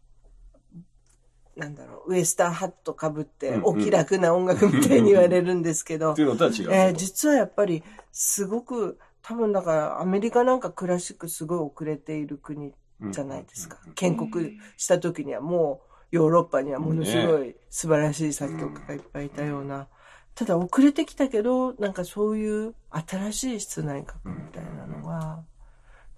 [1.56, 6.72] なんだろう、ウエスタンハットかぶってうん、お気楽な音楽みたいに言われるんですけどって、いうのとは違う。
[6.72, 12.72] えー実はやっぱり、すごく、多分だから、アメリカなんかクラシックすごい遅れている国
[13.10, 13.92] じゃないですかうん。
[13.94, 19.88] 建国した時にはもう、ヨーロッパにはものすごい素晴らしい作曲家がいっぱいいたような。
[20.36, 25.42] ただ遅れてきたけど、なんかそういう新しい室内楽みたいなのが、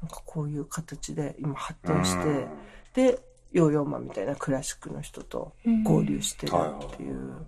[0.03, 2.47] なんかこういう形で今発展して、
[2.93, 3.21] で、
[3.53, 7.47] ヨーヨーマンみたいなクラシックの人と合流してるっていう。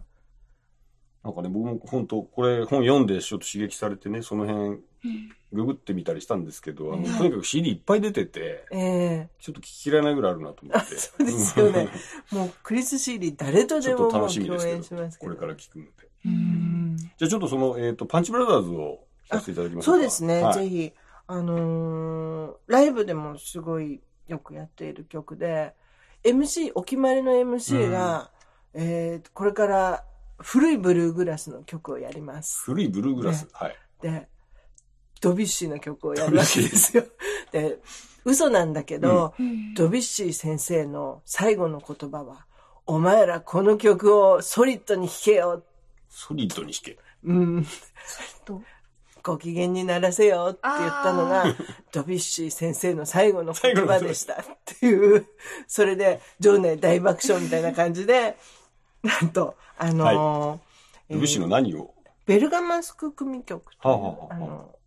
[1.23, 4.81] なんかね、僕も本当、これ本読んでちょっと刺激されてね、その辺、
[5.53, 10.97] ググってみたりしたんですけど、あの、とにかく CD いっぱい出てて、ええちょっと聞ききれないぐらいあるなと思って。
[10.97, 11.89] そうですよね。
[12.31, 15.27] もうクリス・シーリー誰とでも楽しみですけ共演しますど。
[15.27, 15.91] これから聞くので。
[16.27, 19.97] うんじゃあちょっとその、えっ、と、パンチブラザーズを聞かせていただきましょうか。
[19.97, 20.93] そうですね、はいぜひ。
[21.27, 25.75] あのーライブでもすごいよくやっている曲で、
[26.25, 28.31] MC、お決まりの MC が、
[28.75, 30.05] えーこれから
[30.39, 32.63] 古いブルーグラスの曲をやります。
[32.65, 33.45] 古いブルーグラス？
[33.45, 33.77] ねはい。
[34.01, 34.29] で、
[35.21, 37.05] ドビュッシーの曲をやるわけですよ。
[37.53, 37.79] で、
[38.25, 39.35] 嘘なんだけど、
[39.75, 42.47] ドビュッシー先生の最後の言葉は、
[42.87, 45.63] お前らこの曲をソリッドに弾けよ。
[45.63, 45.65] っ
[46.09, 46.99] ソリッドに弾け。
[47.25, 47.67] うん。
[48.45, 48.63] と
[49.23, 51.45] ご機嫌にならせよって言ったのが、
[51.93, 54.35] ドビュッシー先生の最後の言葉でした。
[54.35, 55.27] っていう、
[55.69, 58.37] それで場内大爆笑みたいな感じで、
[59.03, 60.59] なんと、あのー
[61.11, 61.93] ドビュッシーの何を？
[62.27, 64.39] ベルガマスク組曲という、はあはあはああ。
[64.39, 64.80] の、も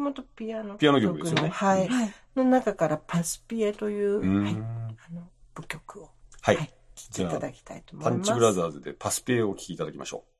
[0.00, 6.10] ともとピアノピアノ曲ですよねはい、はいの中からパスピエという、はい、あの、部曲を、
[6.40, 6.56] はい。
[6.56, 8.28] はい、聴いていただきたいと思います。
[8.28, 10.30] パンチブラザーズでパスペをお聴きいただきましょう。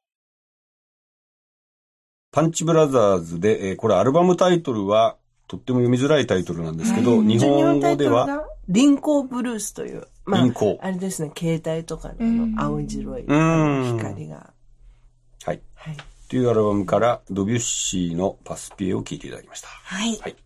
[2.32, 5.16] パンチブラザーズで、えーこれアルバムタイトルは、
[5.48, 14.52] とっても読みづらいタイトルなんですけど、日本語では、は、輪行ブルースという、まあ輪行、あれですね、携帯とかの青白い光が、
[15.44, 15.60] はい。
[15.74, 15.96] はい。
[16.30, 19.68] というアルバムから、ドビュッシーのパスピエを聴いていただきました。
[19.68, 20.16] はい。
[20.20, 20.36] はい。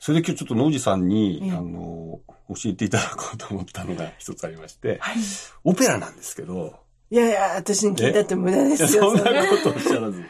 [0.00, 5.16] それで今日ちょっと野地さんに、ええあの、教えていただこうと思ったのが一つありまして、はい。
[5.64, 6.74] オペラなんですけど、
[7.10, 9.10] いやいや、私に聞いたって無駄ですよ。
[9.12, 10.24] そんなことおっしゃらず。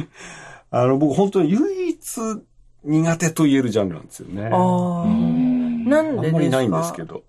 [0.70, 1.98] あの、僕本当に唯一
[2.84, 4.46] 苦手と言えるジャンルなんですよね。
[4.50, 5.06] ああ。
[5.06, 6.30] なんでですか？
[6.30, 7.24] あんまりないんですけど。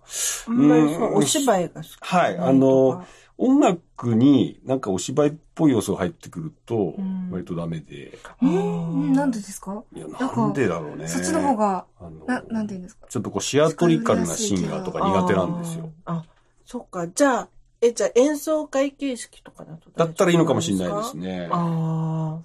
[0.48, 1.88] あんまりそううんお芝居が好き。
[2.00, 3.06] はい、あの、
[3.38, 8.18] 音楽になんかお芝居っぽい要素が入ってくるとん、割とダメで。
[8.42, 9.84] うんなんでですか？
[9.94, 11.08] いや、なんでだろうね。
[11.08, 11.86] そっちの方が、
[12.28, 13.08] な、なんて言うんですか？
[13.10, 15.90] ちょっとこうシアトリカルなシンガーとか苦手なんですよ。
[16.06, 16.24] あ
[16.66, 17.08] そっか。
[17.08, 17.50] じゃあ、
[17.82, 21.40] え、じゃあ演奏会形式とかだとだったらいいのかもしれないですね。
[21.40, 21.50] ね。
[21.52, 22.42] ああ。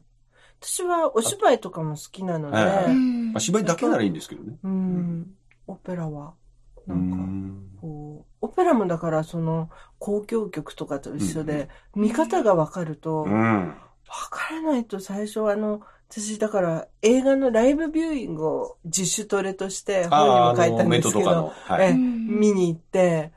[0.64, 4.56] 私はお芝居とかも好きなので、あ、芝居だけならいいんですけどね。
[4.62, 5.34] うん、
[5.66, 6.34] オペラは、
[6.86, 7.68] なうんか、ん。
[7.80, 13.74] こう、オペラもだからその、交響曲とかと一緒で、見方がわかると、わうん。
[14.30, 21.52] からないと最初はあの、私だから映画のライブビューイングを自主トレとして本にも書いたんですけど。
[21.64, 21.92] はい。
[21.92, 23.32] え見に行って、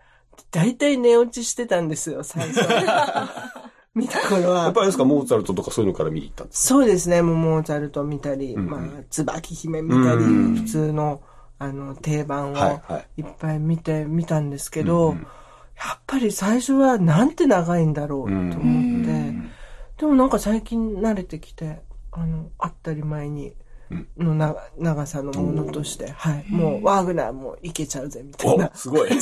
[0.51, 2.59] 大体寝落ちしてたんですよ、最初。
[3.95, 4.81] 見た頃はやっぱ。
[4.81, 11.21] りですか、モーツァルトとかそういうのから見に行ったんですそうですね、もうモーツァルト見たり、うんうんまあ、椿姫見たり、うん普通の、
[11.57, 15.27] あの、定番をはいっぱい見てみたんですけど、うんうん
[15.75, 19.51] やっぱり最初はなんて長いんだろうと思って、うん
[19.97, 21.79] でもなんか最近慣れてきて、
[22.11, 23.53] あの、当たり前に、
[23.89, 26.45] うんのな長さのものとして、はい。
[26.49, 28.77] もう、ワーグナーもいけちゃうぜ、みたいなお、。
[28.77, 29.09] すごい。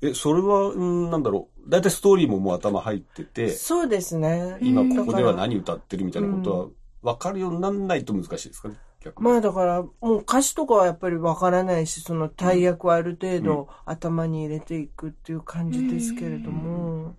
[0.00, 1.70] え、それは、うんなんだろう。
[1.70, 4.56] だいたいストーリーももう頭入ってて、そうですね。
[4.62, 9.24] 今ここでは何歌ってるみたいなことは分かるようにならないと難しいですかね、逆に。
[9.24, 17.16] まあだから、もう歌詞とかはやっぱりわからないし、その大役はある程度頭に入れていくっていう感じですけれども、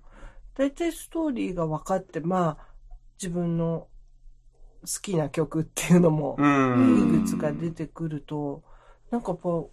[0.55, 2.67] 大体ストーリーが分かって、まあ、
[3.21, 3.87] 自分の
[4.81, 7.17] 好きな曲っていうのも、うん。
[7.17, 8.63] いくつか出てくると、
[9.09, 9.71] なんかやっぱ、オ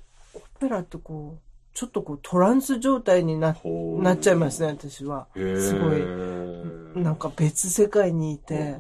[0.59, 5.29] ペラってこう、ちょっとこうトランス状態にななっちゃいますね、私は。
[5.35, 8.77] すごい、なんか別世界にいて、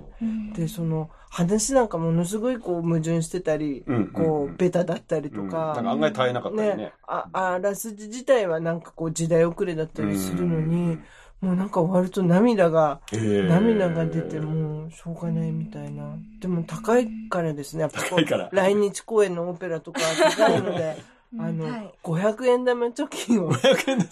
[0.55, 4.55] で、その、話なんかものすごいこう矛盾してたり、うんうんこうん。
[4.55, 5.49] う、ベタだったりとうん。
[5.49, 6.93] か、なんか案外絶えなかったりね。
[7.07, 10.99] あ、あらすじ自体はなんかこう時代遅れだったりするのに、
[11.41, 16.17] もうなんか終わると涙が、涙が出てもうしょうがないみたいな。
[16.41, 18.49] でも高いからですね、やっぱこ高いから。
[18.53, 20.01] う、来日公演のオペラとか
[20.37, 20.97] 高いので、
[21.39, 23.51] あの、はい500円玉貯金を。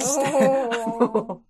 [0.01, 1.43] お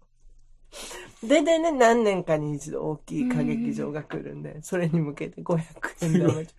[1.22, 5.64] 大体ね、何年かに一度大きい歌劇場が来るんで、それに向けて500
[6.00, 6.54] 円玉貯金。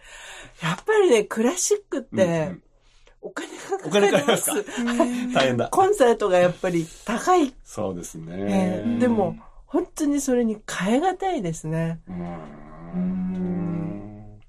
[0.70, 2.64] やっぱりね、クラシックっうんうてん、
[3.22, 4.60] お金がかかりますす。
[4.62, 5.70] ー大変だ。
[5.72, 7.54] コンサートがやっぱり高い。
[7.64, 8.84] そうですねえ。
[8.86, 12.02] ーでも、本当にそれに変え難いですね。
[12.08, 12.16] うー
[12.94, 14.40] うんん。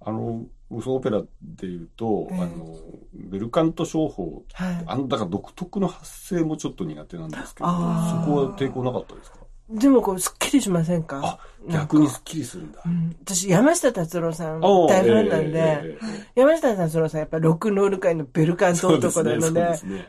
[0.00, 1.28] あの、そのオペラで
[1.62, 2.40] 言うと、ええ。
[2.42, 2.76] あの、
[3.14, 4.84] ベルカント商法、はい。
[4.86, 9.38] あの、だから独特の発声もちょっと苦手なんですけど、そこは抵抗なかったですか？
[9.68, 11.38] でもこう、すっきりしませんか？
[11.68, 12.82] 逆にスッキリするんだ。
[12.84, 12.88] う。
[12.88, 20.08] ん、私、山下達郎さん大ファンなんで、えええええ山下達郎さんやっぱロックンロール界のベルカント男なので、ですね。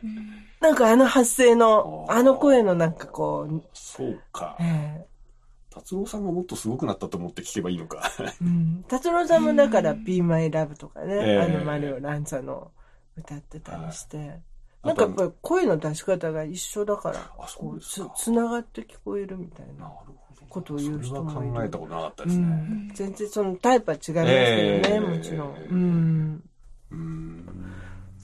[0.60, 4.58] なんかあの発声の、あの声のなんかこう、そうか。
[4.60, 5.17] ええ
[5.78, 8.12] 達郎さんがもっとすごくなったと思って聞けばいいのか。
[8.42, 8.84] うん。
[8.88, 12.72] 達郎さんもだから、Be My Love とかね、ええあのマリオ・ランサの
[13.16, 14.42] 歌ってたりして、はい
[14.84, 19.92] なんかやっぱり声の出し方が一緒だから、あそこうつうですか、つながって聞こえるみたいな。
[20.50, 22.46] ことを言う人もいるそれは考えたことなかったでうすね。
[22.46, 22.92] ん。
[22.94, 24.34] 全然そのタイプは違いますけどね、
[24.88, 25.56] ええもちろん。
[25.70, 26.44] うん。
[26.92, 27.46] うーん。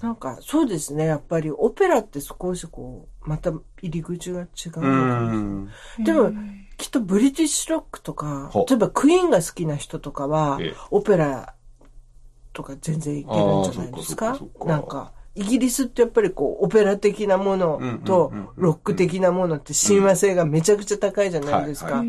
[0.01, 1.05] なんか、そうですね。
[1.05, 4.47] やっぱり、オペラって少しこう、また入り口が違う
[4.81, 5.67] の。
[5.99, 6.33] でも、
[6.77, 11.53] きっとブリティッシュロックとかほ、例えばクイーンが好きな人とかはええ、オペラ
[12.53, 14.37] とか全然いけるんじゃないですか？
[14.65, 22.01] なんか、イギリスってやっぱりこう、オペラ的なものとロック的なものって親和性がめちゃくちゃ高いじゃないですか。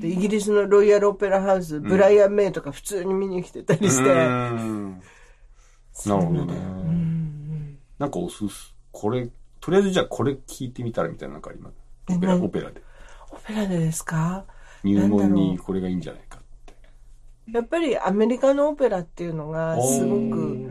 [0.00, 4.14] でイギリスのロイヤルオペラハウス、ブライアン・メイとか普通に見に来てたりして、
[6.08, 6.54] なるほどね。
[7.98, 9.28] なんかおすす、これ、
[9.60, 11.74] とりあえずじゃあこれ聞いてみたらみたいななんかあります？
[12.16, 12.82] オペラ、え何オペラで。
[13.32, 14.44] オペラでですか？
[14.82, 16.74] 入門にこれがいいんじゃないかって。
[17.52, 20.70] やっぱりアメリカのオペラっていうのがすごく、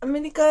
[0.00, 0.42] アメリカ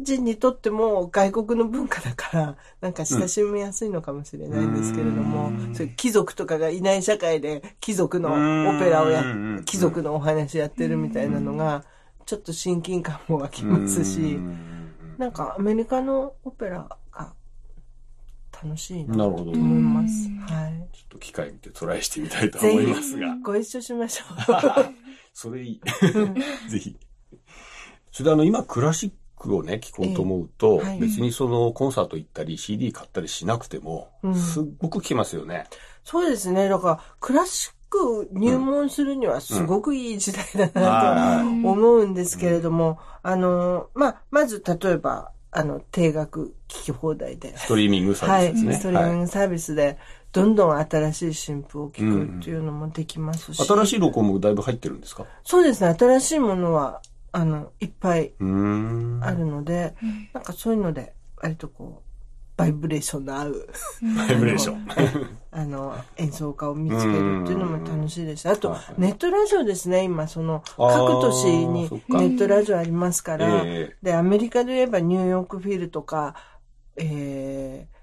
[0.00, 9.24] 人にとっても外国の文化だから、なんか親しみやすいのかもしれないんですけれども、そういう貴族とかがいない社会で貴族のオペラをやう
[9.60, 11.84] ん、貴族のお話やってるみたいなのが、
[12.26, 14.38] ちょっと親近感も湧きますし、
[15.16, 16.96] なんかアメリカのオペラが
[18.64, 19.50] 楽しいなとなるほど。
[19.50, 20.28] 思います。
[20.52, 20.96] はい。
[20.96, 23.36] ちょっと機会見てトライしてみたいと思いますが。
[23.42, 24.24] ご一緒しましょ
[25.34, 25.80] それいい。
[26.70, 26.96] ぜひ。
[28.10, 35.66] それであの、今クラシックをね、聴こうと思うと、ええはい別にそのコンサート行ったり CD 買ったりしなくても、うんすっごく聴けますよね。
[35.70, 35.74] う。
[36.04, 36.68] そうですね。
[36.68, 47.56] だから、クラシック入門するにはすごくいい時代だなと思うんですけれども、あの、まあ、まず例えば、あの、定額聞き放題で。
[47.56, 48.74] ストリーミングサはい、ービスですね。
[48.80, 49.98] ストリーミンはいグサービスで、
[50.32, 53.64] どんどん新しい新譜を聞くっていうのもできますし。
[53.64, 55.26] 新しい録音もだいぶ入ってるんですか？
[55.44, 57.00] そうですね、新しいものは、
[57.30, 59.20] あの、いっぱいうーん。
[59.22, 59.94] あるので、
[60.32, 62.03] なんかそういうので、割とこう、
[62.56, 63.68] バイブレーションの合う、
[64.16, 64.86] バイブレーション。
[65.50, 68.48] あの、演奏家を見つけるっていうのも楽しいです。
[68.48, 73.96] あとはい、ネットラジオですね、今、その、各都市にネットラジオありますから、ええ。
[74.02, 76.34] で、アメリカで言えばニューヨークフィルとか、
[76.96, 77.93] えー、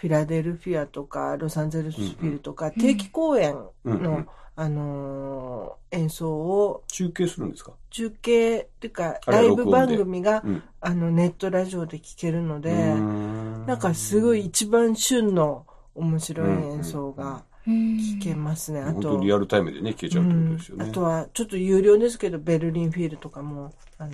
[0.00, 7.72] フィラデルフィアとか、ロサンゼルスフィルとか、定期公演の、あのー演奏を中継するんですか？
[7.90, 10.62] 中継っていうか、ライブ番組が、うん。
[10.80, 18.80] あの、ネットラジオで聴けるので、なんかすごい一番旬の面白い演奏が聴けますね。
[18.80, 20.86] あとリアルタイムでね、聞けちゃうってことですよね。
[20.90, 24.12] あとは、ちょっと有料ですけど、ベルリンフィールとかも、あの、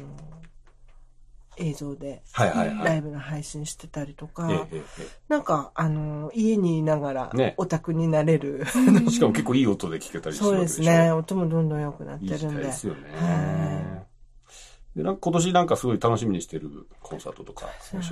[1.57, 2.85] 映像ではいはいはい。
[2.85, 7.55] ライブの配信してたりとか、ええええなんか、あの、家にいながらね。
[7.57, 10.75] オタクになれる、え えしかも結構いい音で聞けたりするそうでわけでしょ。
[10.75, 11.13] すね。
[11.13, 12.39] 音もどんどん良くなってるんで。
[12.39, 13.01] 代ですよね。
[13.13, 14.05] は
[14.97, 17.67] で、なんか今年なんかすごい楽しみにしてるコンサートとか、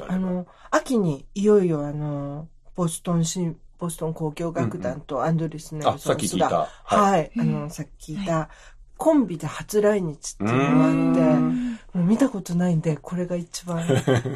[0.08, 6.48] あの、秋にいよいよあの、ボストンシン、ボストン交響楽団とアンドリス・ネルソンあさっき聞いた。
[6.48, 6.68] が。
[6.84, 7.00] はい。
[7.12, 8.48] はい、あの、さっき聞いた、
[8.96, 13.84] コンビで初来日っていうのうがあって、もう見たことないんで、これが一番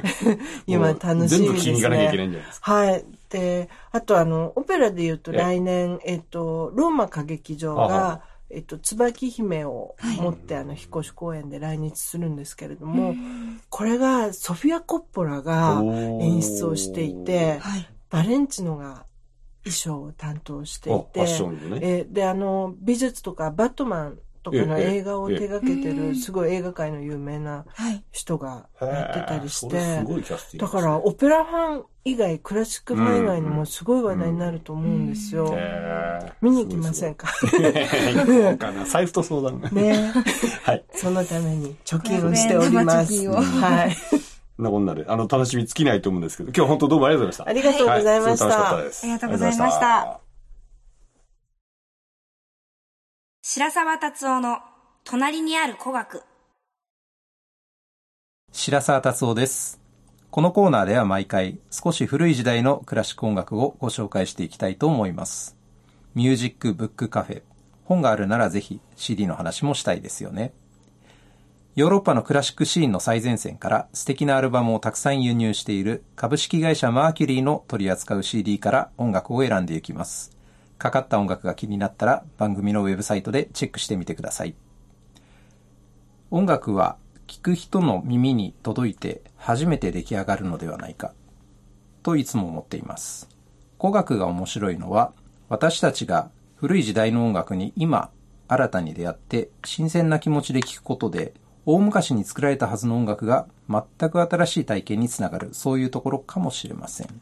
[0.66, 1.46] 今楽しみですね。
[1.46, 2.72] 全部聞きに行かなきゃいけないんじゃないですか？
[2.72, 3.04] はい。
[3.30, 13.14] で、あとあの、オペラで言うとええ来年、えっと、ローマ歌劇場が、えっと、椿姫を持って、あの、引っ越し公演で来日するんですけれども、
[13.70, 15.82] これが、ソフィア・コッポラが
[16.20, 17.88] 演出をしていて、はい。
[18.08, 19.04] バレンチノが
[19.64, 21.78] 衣装を担当していて、ね。
[21.82, 27.64] えーで、あの、美術とか、バットマンとかの映画を手掛けてる、すごい映画界の有名な。
[28.12, 30.04] 人がやってたりして、
[30.58, 35.52] だから、オペラファン以外、クラシックファン以外にもすごい話題になると思うんですよ。
[36.40, 38.84] 見に行きませんか行こうかな。
[38.84, 39.60] 財布と相談。
[39.72, 40.12] ね
[40.62, 40.84] はい。
[40.92, 43.28] そのために貯金をしております。
[43.28, 43.96] はい。
[44.56, 47.50] そんなこんなで、あの、楽しみ尽きないと思うんですけど、今日本当どうもありがとうございました。
[47.50, 49.02] ありがとうございました楽しかったです。
[49.02, 50.25] ありがとうございました
[53.48, 54.58] 白沢達夫の
[55.04, 56.24] 隣にある古学。
[58.50, 59.80] 白沢達夫です。
[60.32, 65.56] このコーナーでは毎回少し古い時代のクラシック音楽をご紹介していきたいと思います。
[66.16, 67.42] ミュージックブックカフェ。
[67.84, 70.52] 本があるならぜひ CD の話もしたいですよね。
[71.76, 80.35] ヨーロッパのクラシックシーンの最前線から素敵なアルバムをたくさん輸入している株式会社マーキュリーの取り扱う CD から音楽を選んでいきます。
[80.78, 84.54] かかった音楽が気になったら番組のウェブサイトでチェックしてみてください。
[86.30, 86.96] 音楽は
[87.28, 91.12] 聴く人の耳に届いて初めて出来上がるのではないか
[92.02, 93.28] といつも思っています
[93.80, 95.12] 古楽が面白いのは
[95.48, 98.10] 私たちが古い時代の音楽に今
[98.48, 107.20] 新たに出会って新鮮な気持ちで聴くことで大昔に作られたはずの音楽が全く新しい体験につながるそういうところかもしれません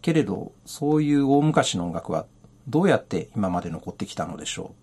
[0.00, 2.26] けれどそういう大昔の音楽は
[2.68, 4.74] どうやって今まで残ってきたのでしょ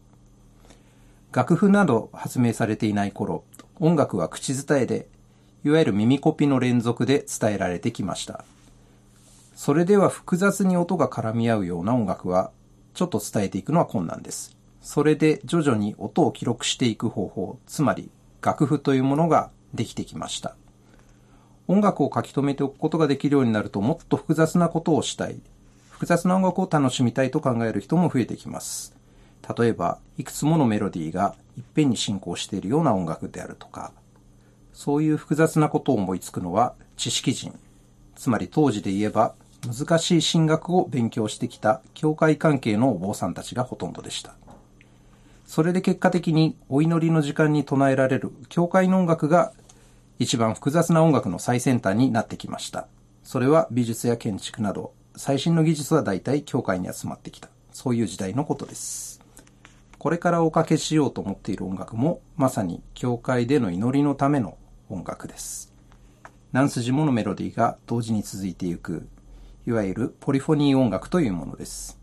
[1.32, 1.36] う？
[1.36, 3.44] 楽譜など発明されていない頃、
[3.80, 5.08] 音楽は口伝えで、
[5.64, 8.44] いわゆる耳コピの連続で伝えられてきました。
[9.56, 12.52] それでは複雑に音が絡み合うような音楽は、
[12.94, 14.58] ちょっと伝えていくのは困難です。
[14.82, 18.10] それで徐々に音を記録していく方法、つまり
[18.42, 20.56] 楽譜というものができてきました。
[21.68, 25.40] 音楽を書き留めておくことができるようになるともっと複雑なことをしたい。
[26.00, 28.96] 複雑な音楽を楽しみたいと考える人も増えてきます。
[29.58, 33.92] 例えば、いくつものメロディーがいっぺんに進行しているような音楽であるとか、
[34.72, 37.54] そういう複雑なことを思いつくのは知識人。
[38.16, 39.36] つまり当時で言えば
[39.68, 44.36] 難しい神学を勉強してきた教会関係のお坊さんたちがほとんどでした。
[45.46, 49.52] それで結果的にお祈りの時間に唱えられる教会の音楽が
[50.18, 52.88] 一番複雑な音楽の最先端になってきました。
[53.26, 57.50] それは美術や建築など最新の技術は大体教会に集まってきた。
[57.72, 59.22] そういう時代のことです。
[59.98, 64.58] これからおかけしようと思っている音楽もまさに教会での祈りのための
[64.90, 65.74] 音楽です。
[66.52, 69.08] 何筋ものメロディーが同時に続いていく、
[69.68, 72.00] いわゆるポリフォニー音楽というものです。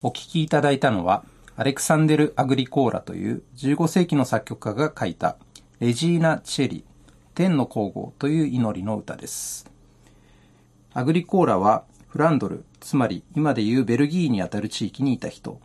[0.00, 1.24] お聴きいただいたのは、
[1.56, 5.36] アレクサンデル・アグリコーラという15世紀の作曲家が書いた
[5.80, 6.84] レジーナ・チェリ、
[7.38, 9.70] 天の皇后という祈りの歌です。
[10.92, 15.60] アグリコーラはフランドル、つまり今でいうベルギーにあたる地域にいた人。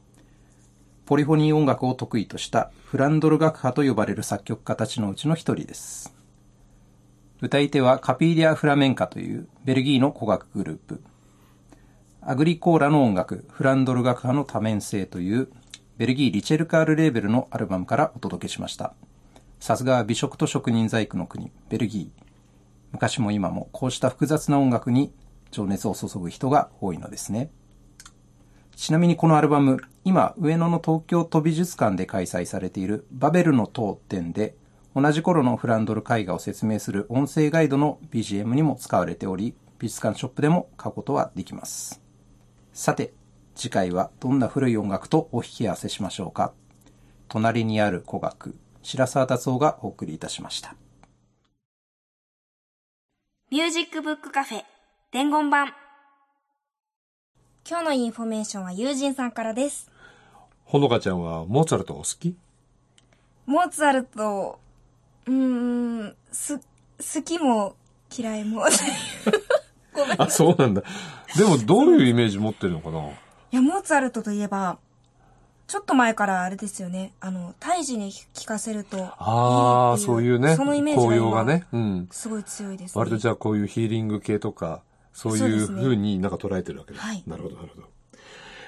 [1.07, 6.13] ポリフォニー音楽を得意としたフランドル学派と呼ばれる作曲家たちのうちの一人です。
[7.41, 11.01] 歌い手はカピーリア・フラメンカというベルギーの古楽グループ。
[12.21, 15.49] アグリコーラの音楽、フランドル楽派の多面性という
[15.97, 18.93] ベルギーリチェルカールレーベルのアルバムからお届けしました。
[19.63, 22.23] さすがは美食と職人細工の国、ベルギー。
[22.91, 25.13] 昔も今もこうした複雑な音楽に
[25.51, 27.49] 情熱を注ぐ人が多いのですね。
[28.75, 34.57] ちなみにこのアルバム、今、上野の東京都美術館で開催されているバベルの塔展で、
[34.97, 42.01] 同じ頃のフランドル絵画を説明する音声ガイドの BGM にも使われており、美術館ショップでも買うことはできます。
[42.73, 43.13] さて、
[43.55, 46.51] 次回はどんな古い音楽とお引き合わせしましょうか。
[47.29, 50.75] 隣にある古楽、白沢達夫がお送りいたしました。
[53.49, 54.63] ミュージックブックカフェ
[55.11, 55.73] 伝言板
[57.67, 59.89] 今日のインフォメーションは友人さんからです。
[60.65, 62.35] ほのかちゃんはモーツァルトお好き？
[63.45, 64.59] モーツァルト、
[65.27, 66.63] うーん、す、好
[67.23, 67.75] きも
[68.15, 68.65] 嫌いも。
[69.93, 70.21] ごめん。
[70.21, 70.83] あ、そうなんだ。
[71.37, 73.01] でもどういうイメージ持ってるのかな？
[73.01, 73.11] い
[73.51, 74.79] や、モーツァルトといえば、
[75.73, 77.13] ちょっと前からあれですよね。
[77.19, 79.05] あの、胎児に聞かせると。
[79.17, 80.55] ああ、そういうね。
[80.55, 81.65] そのイメージ紅ががね。
[81.71, 82.07] うん。
[82.11, 82.99] すごい強いですね。
[82.99, 86.99] 割とじゃあこういうヒーリング系とか、そういうそうになんか捉えてるわけだ。
[86.99, 87.87] はいなるほど、なるほど。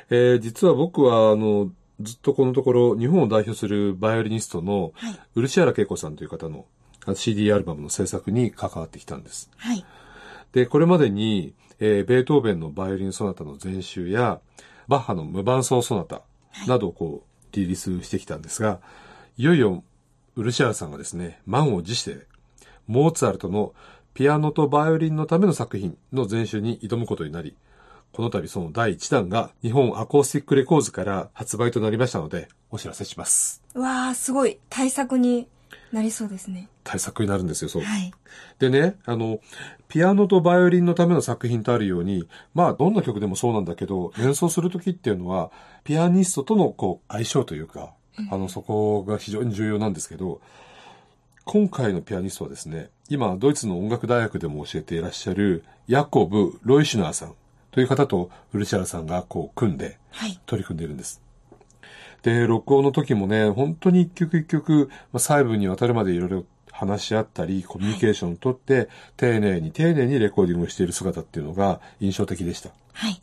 [0.10, 1.70] えー、実は僕は、あの、
[2.02, 6.66] ずっとこのところ、日本を代表するバイオリニストの、はい漆原恵子さんという方の
[7.06, 9.52] あ CD アルバムの制作に関わってきたんです。
[9.58, 9.86] はい。
[10.54, 14.40] で、これまでに、えーベートーベンのバイオリンソナタの全集や、
[14.88, 16.24] バッハの無伴奏ソナタ
[16.68, 18.80] などをこう、リリースしてきたんですが、
[19.38, 19.84] いよいよ、
[20.36, 22.28] 漆原さんがですね、満を持して、
[22.88, 23.74] モーツァルトの
[24.14, 27.56] ピアノとバイオリンのための作品の全集に挑むことになり、
[28.14, 33.62] この度その第1弾が日本アコースティックレコーズから発売となりましたので、お知らせします。
[33.74, 34.58] うわー、すごい。
[34.70, 35.50] 大作に
[35.92, 36.70] なりそうですね。
[36.84, 37.84] 大作になるんですよ、そう。
[37.84, 38.12] はい。
[38.60, 39.40] でね、あの、
[39.88, 45.52] ピアノとバイオリンのための作品とあるように、まあ、どんな曲でもそうなんだけど、演奏するときっていうのは、
[45.84, 47.94] ピアニストとのこう、相性というか、
[48.32, 50.42] あの、そこが非常に重要なんですけど、
[51.44, 57.36] 今回のピアニストはですね、今、ドイツの音楽大学でも教えていらっしゃる、ヤコブ・ロイシュナーさん
[57.72, 60.40] という方と、ウルシャラさんがこう、組んで、はい。
[60.46, 61.22] 取り組んでいるんです。
[62.26, 72.72] で、録音の時もね、本当に一曲一曲、まあ、細部にわたるまでいろいろ話し合ったり、コミュニケーションをとって、丁寧に丁寧にレコーディングをしている姿っていうのが印象的でした。
[72.94, 73.20] はい。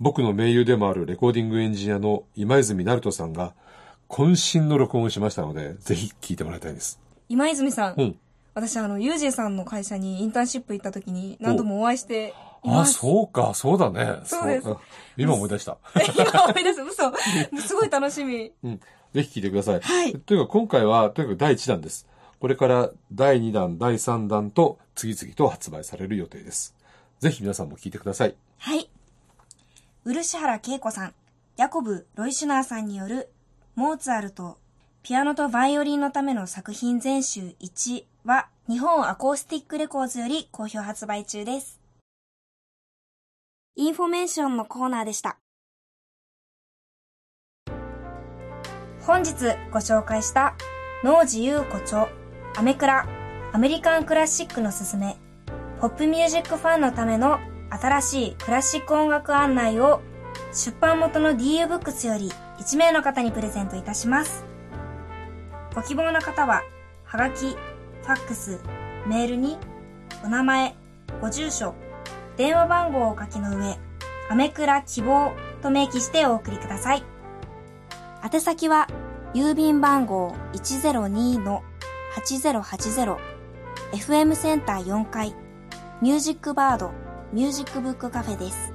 [0.00, 3.54] 僕の盟友でもあるレコーディングエンジニアの今泉成人さんが、
[4.10, 7.00] 渾身の録音をしましたので、ぜひ聞いてもらいたいです。
[7.30, 7.94] 今泉さん。
[7.96, 8.16] うん。
[8.52, 12.32] 私、あの、ユージンさんの会社にインターンシップ行った時に何度もお会いしてい
[12.64, 12.86] あ。
[12.86, 14.20] そうか、そうだね。
[14.24, 14.76] そうですあ
[15.16, 15.78] 今思い出した。
[16.16, 16.82] 今思い出す。
[16.82, 17.12] 嘘。
[17.60, 18.52] すごい楽しみ。
[18.62, 18.80] うん。
[19.12, 19.80] ぜひ聞いてください。
[19.80, 22.06] はいというか今回は、とにかく第1弾です。
[22.38, 26.74] これから第2弾、第3弾と次々と発売される予定です。
[27.18, 28.34] ぜひ皆さんも聞いてください。
[28.58, 28.90] はい。
[30.04, 31.14] 漆原啓子さん、
[31.58, 33.30] ヤコブ・ロイシュナーさんによる、
[33.74, 34.56] モーツァルト、
[35.02, 41.79] ピアノとバイオリンのための作品全集1は、日本アコースティックレコーズより好評発売中です。
[43.76, 45.38] インフォメーションのコーナーでした。
[49.06, 49.32] 本日
[49.72, 50.54] ご紹介した、
[51.04, 52.08] 能地祐子著、
[52.56, 53.06] アメクラ、
[53.52, 55.16] アメリカンクラシックのすすめ、
[55.80, 57.38] ポップミュージックファンのための
[57.70, 60.02] 新しいクラシック音楽案内を
[60.52, 64.44] 出版元の DU ブックスより1名の方にプレゼントいたします。
[65.74, 66.62] ご希望の方は、
[67.04, 68.60] はがき、ファックス、
[69.06, 69.56] メールに、
[70.24, 70.74] お名前、
[71.20, 71.74] ご住所、
[72.40, 73.76] 電話番号をお書きの上、
[74.30, 77.02] アメクラ希望と明記してお送りください。
[78.24, 78.86] 宛先は、
[79.34, 83.18] 郵便番号102-8080
[83.92, 85.34] FM センター4階
[86.00, 86.92] ミュージックバード
[87.30, 88.72] ミュージックブックカフェです。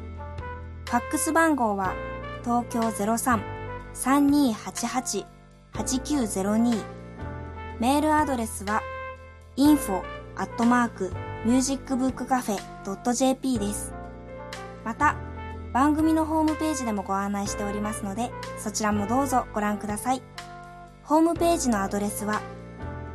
[0.86, 1.96] ファックス番号は
[2.44, 2.82] 東京
[5.74, 6.84] 03-3288-8902
[7.80, 8.84] メールアドレスは
[9.58, 10.04] info
[11.46, 12.58] アットマークミュージックブックカフェ
[13.14, 13.94] .jp です。
[14.84, 15.16] また、
[15.74, 20.24] 番組のホームページでもご案内しておりますので、そちらもどうぞご覧ください。
[21.04, 22.42] ホームページのアドレスは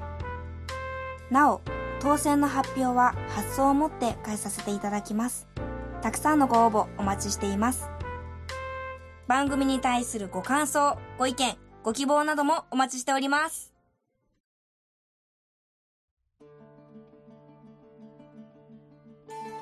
[1.32, 1.62] なお、
[2.00, 5.48] 当選の発表は発送をもって返させていただきます。
[6.04, 7.90] たくさんのご応募お待ちしています。
[9.28, 13.74] 番組に対するご感想、ご意見、ご希望などもお待ちしております。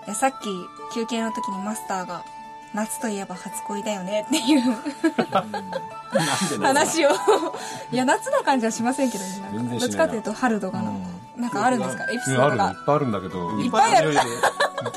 [0.06, 0.50] いや、さっき
[0.94, 2.26] 休憩の時にマスターが、
[2.76, 4.62] 夏といえば初恋だよねっていう
[6.62, 7.10] 話を。
[7.92, 9.80] いや、夏な感じはしませんけどね。
[9.80, 11.00] どっちかというと春とかの。
[11.38, 12.04] なんかあるんですか？
[12.04, 12.86] エピソいやあるのいードがっ。
[12.86, 13.52] ぱいあるんだけど。
[13.62, 14.14] いっぱいある。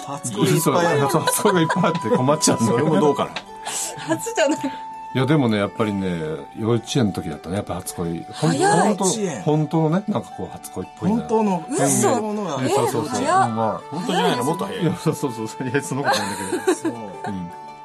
[0.06, 3.30] 初いっぱいがいっぱいあって困っちゃうんだそれもどうかな。
[3.98, 4.58] 初じゃない。
[5.14, 6.10] いや、でもね、やっぱりね、
[6.58, 8.26] 幼稚園の時だったね、やっぱ初恋。
[8.32, 9.04] 本当
[9.44, 11.16] 本当のね、なんかこう、初恋っぽいな。
[11.16, 13.22] 本当の、嘘本当のがえそうそうそう。
[13.24, 15.68] ま本当じゃないのもっとあ、早いいや、そうそうそう。
[15.68, 16.92] いや、そのことなんだけそう。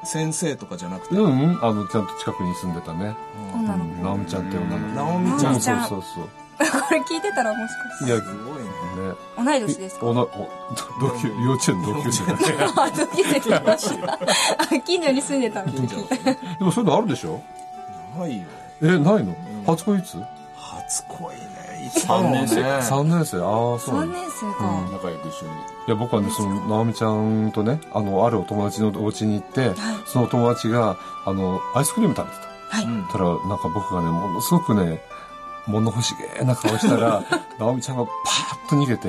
[0.04, 0.90] 先生とかじど。
[1.10, 1.24] ど。
[1.24, 1.30] うん。
[1.30, 3.14] うん、あの、ちゃんと近くに住んでたね。
[3.54, 4.94] 女のなおみちゃんって女の子。
[4.94, 6.28] なおみちゃんうんちゃんそうそう
[6.70, 8.08] これ聞いてたらもしかそう。
[8.08, 9.08] いや、すごいね。
[9.08, 9.14] ね。
[9.36, 10.06] 同い年ですか？
[10.06, 10.26] おな、お、
[11.00, 12.38] 同級、幼稚園の同級生だね。
[12.76, 14.18] あ、同級生って話あ
[14.84, 16.32] 近所に住んでたみたいな聞いた。
[16.58, 17.40] でもそういうのあるでしょ？
[18.18, 18.44] ないよ。
[18.82, 19.34] え、ないの？
[19.66, 20.18] 初恋いつ？
[20.56, 21.86] 初恋ね。
[21.86, 22.38] いつだろうね。
[22.40, 23.38] ?3 年生？
[23.42, 24.18] ああ、そうな3んだ。
[24.18, 24.64] 年生か。
[24.92, 25.52] 仲良く一緒に。
[25.52, 25.54] い
[25.88, 29.72] や、僕はね、その、直美ちゃんとね、あの、あるお友達のお家に行って、
[30.06, 32.38] そのお友達が、あの、アイスクリーム食べて
[32.70, 32.76] た。
[32.76, 32.84] はい。
[32.84, 35.02] うんたら、なんか僕がね、ものすごくね、
[35.66, 37.22] 物欲しげな顔したら、
[37.58, 39.08] 直美ちゃんがパーッと逃げて、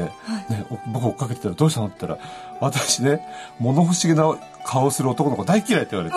[0.50, 2.30] ね、お僕追っかけてたら、どうしたのって言ったら、
[2.60, 3.22] 私ね、
[3.60, 4.36] 物欲しげな
[4.66, 6.16] 顔する男の子大嫌いって言われて、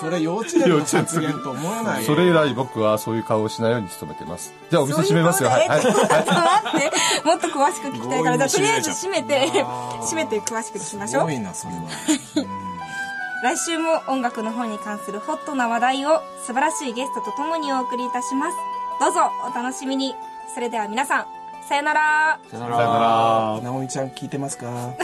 [0.00, 2.04] それ幼稚園の発言と思わない。
[2.04, 4.52] それ以来僕はそういう顔をしないように努めてます。
[4.70, 5.50] じゃあお店閉めますよ。
[5.50, 5.68] はい。
[5.68, 5.82] はい。
[5.82, 7.26] ちょっと待って。
[7.26, 9.50] もっと詳しく聞きたいから、じゃあとりあえず閉めて、
[10.00, 11.30] 閉めて詳しく聞きましょうすご。
[11.30, 11.80] いな、それは。
[13.42, 18.56] 来週も音楽の方に関するホットな話題を素晴らしいゲストと共にお送りいたします。
[19.00, 20.14] どうぞお楽しみに。
[20.54, 21.26] それでは皆さん、
[21.66, 22.38] さよなら。
[22.50, 23.60] さよなさよなら。
[23.62, 24.94] なおみちゃん聞いてますか？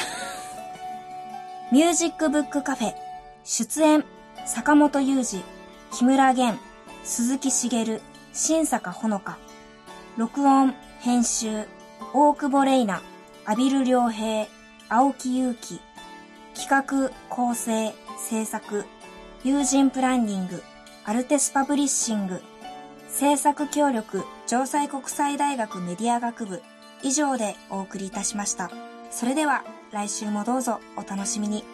[1.73, 2.95] ミュージックブックカフェ、
[3.43, 4.05] 出演、
[4.45, 5.43] 坂本雄二、
[5.93, 6.59] 木村玄、
[7.05, 8.01] 鈴木茂、
[8.35, 9.39] 新坂ほのか。
[10.19, 11.67] 録音、編集、
[12.13, 13.03] 大久保玲奈、
[13.47, 14.47] 阿比留良平、
[14.91, 15.81] 青木祐希。
[16.55, 18.85] 企画、構成、制作、
[19.43, 20.63] 友人プランニング、
[21.07, 22.43] アルテスパブリッシング。
[23.19, 26.62] 制作協力、城西国際大学メディア学部。
[27.03, 28.71] 以上でお送りいたしました。
[29.11, 31.64] それでは、来週もどうぞお楽しみに。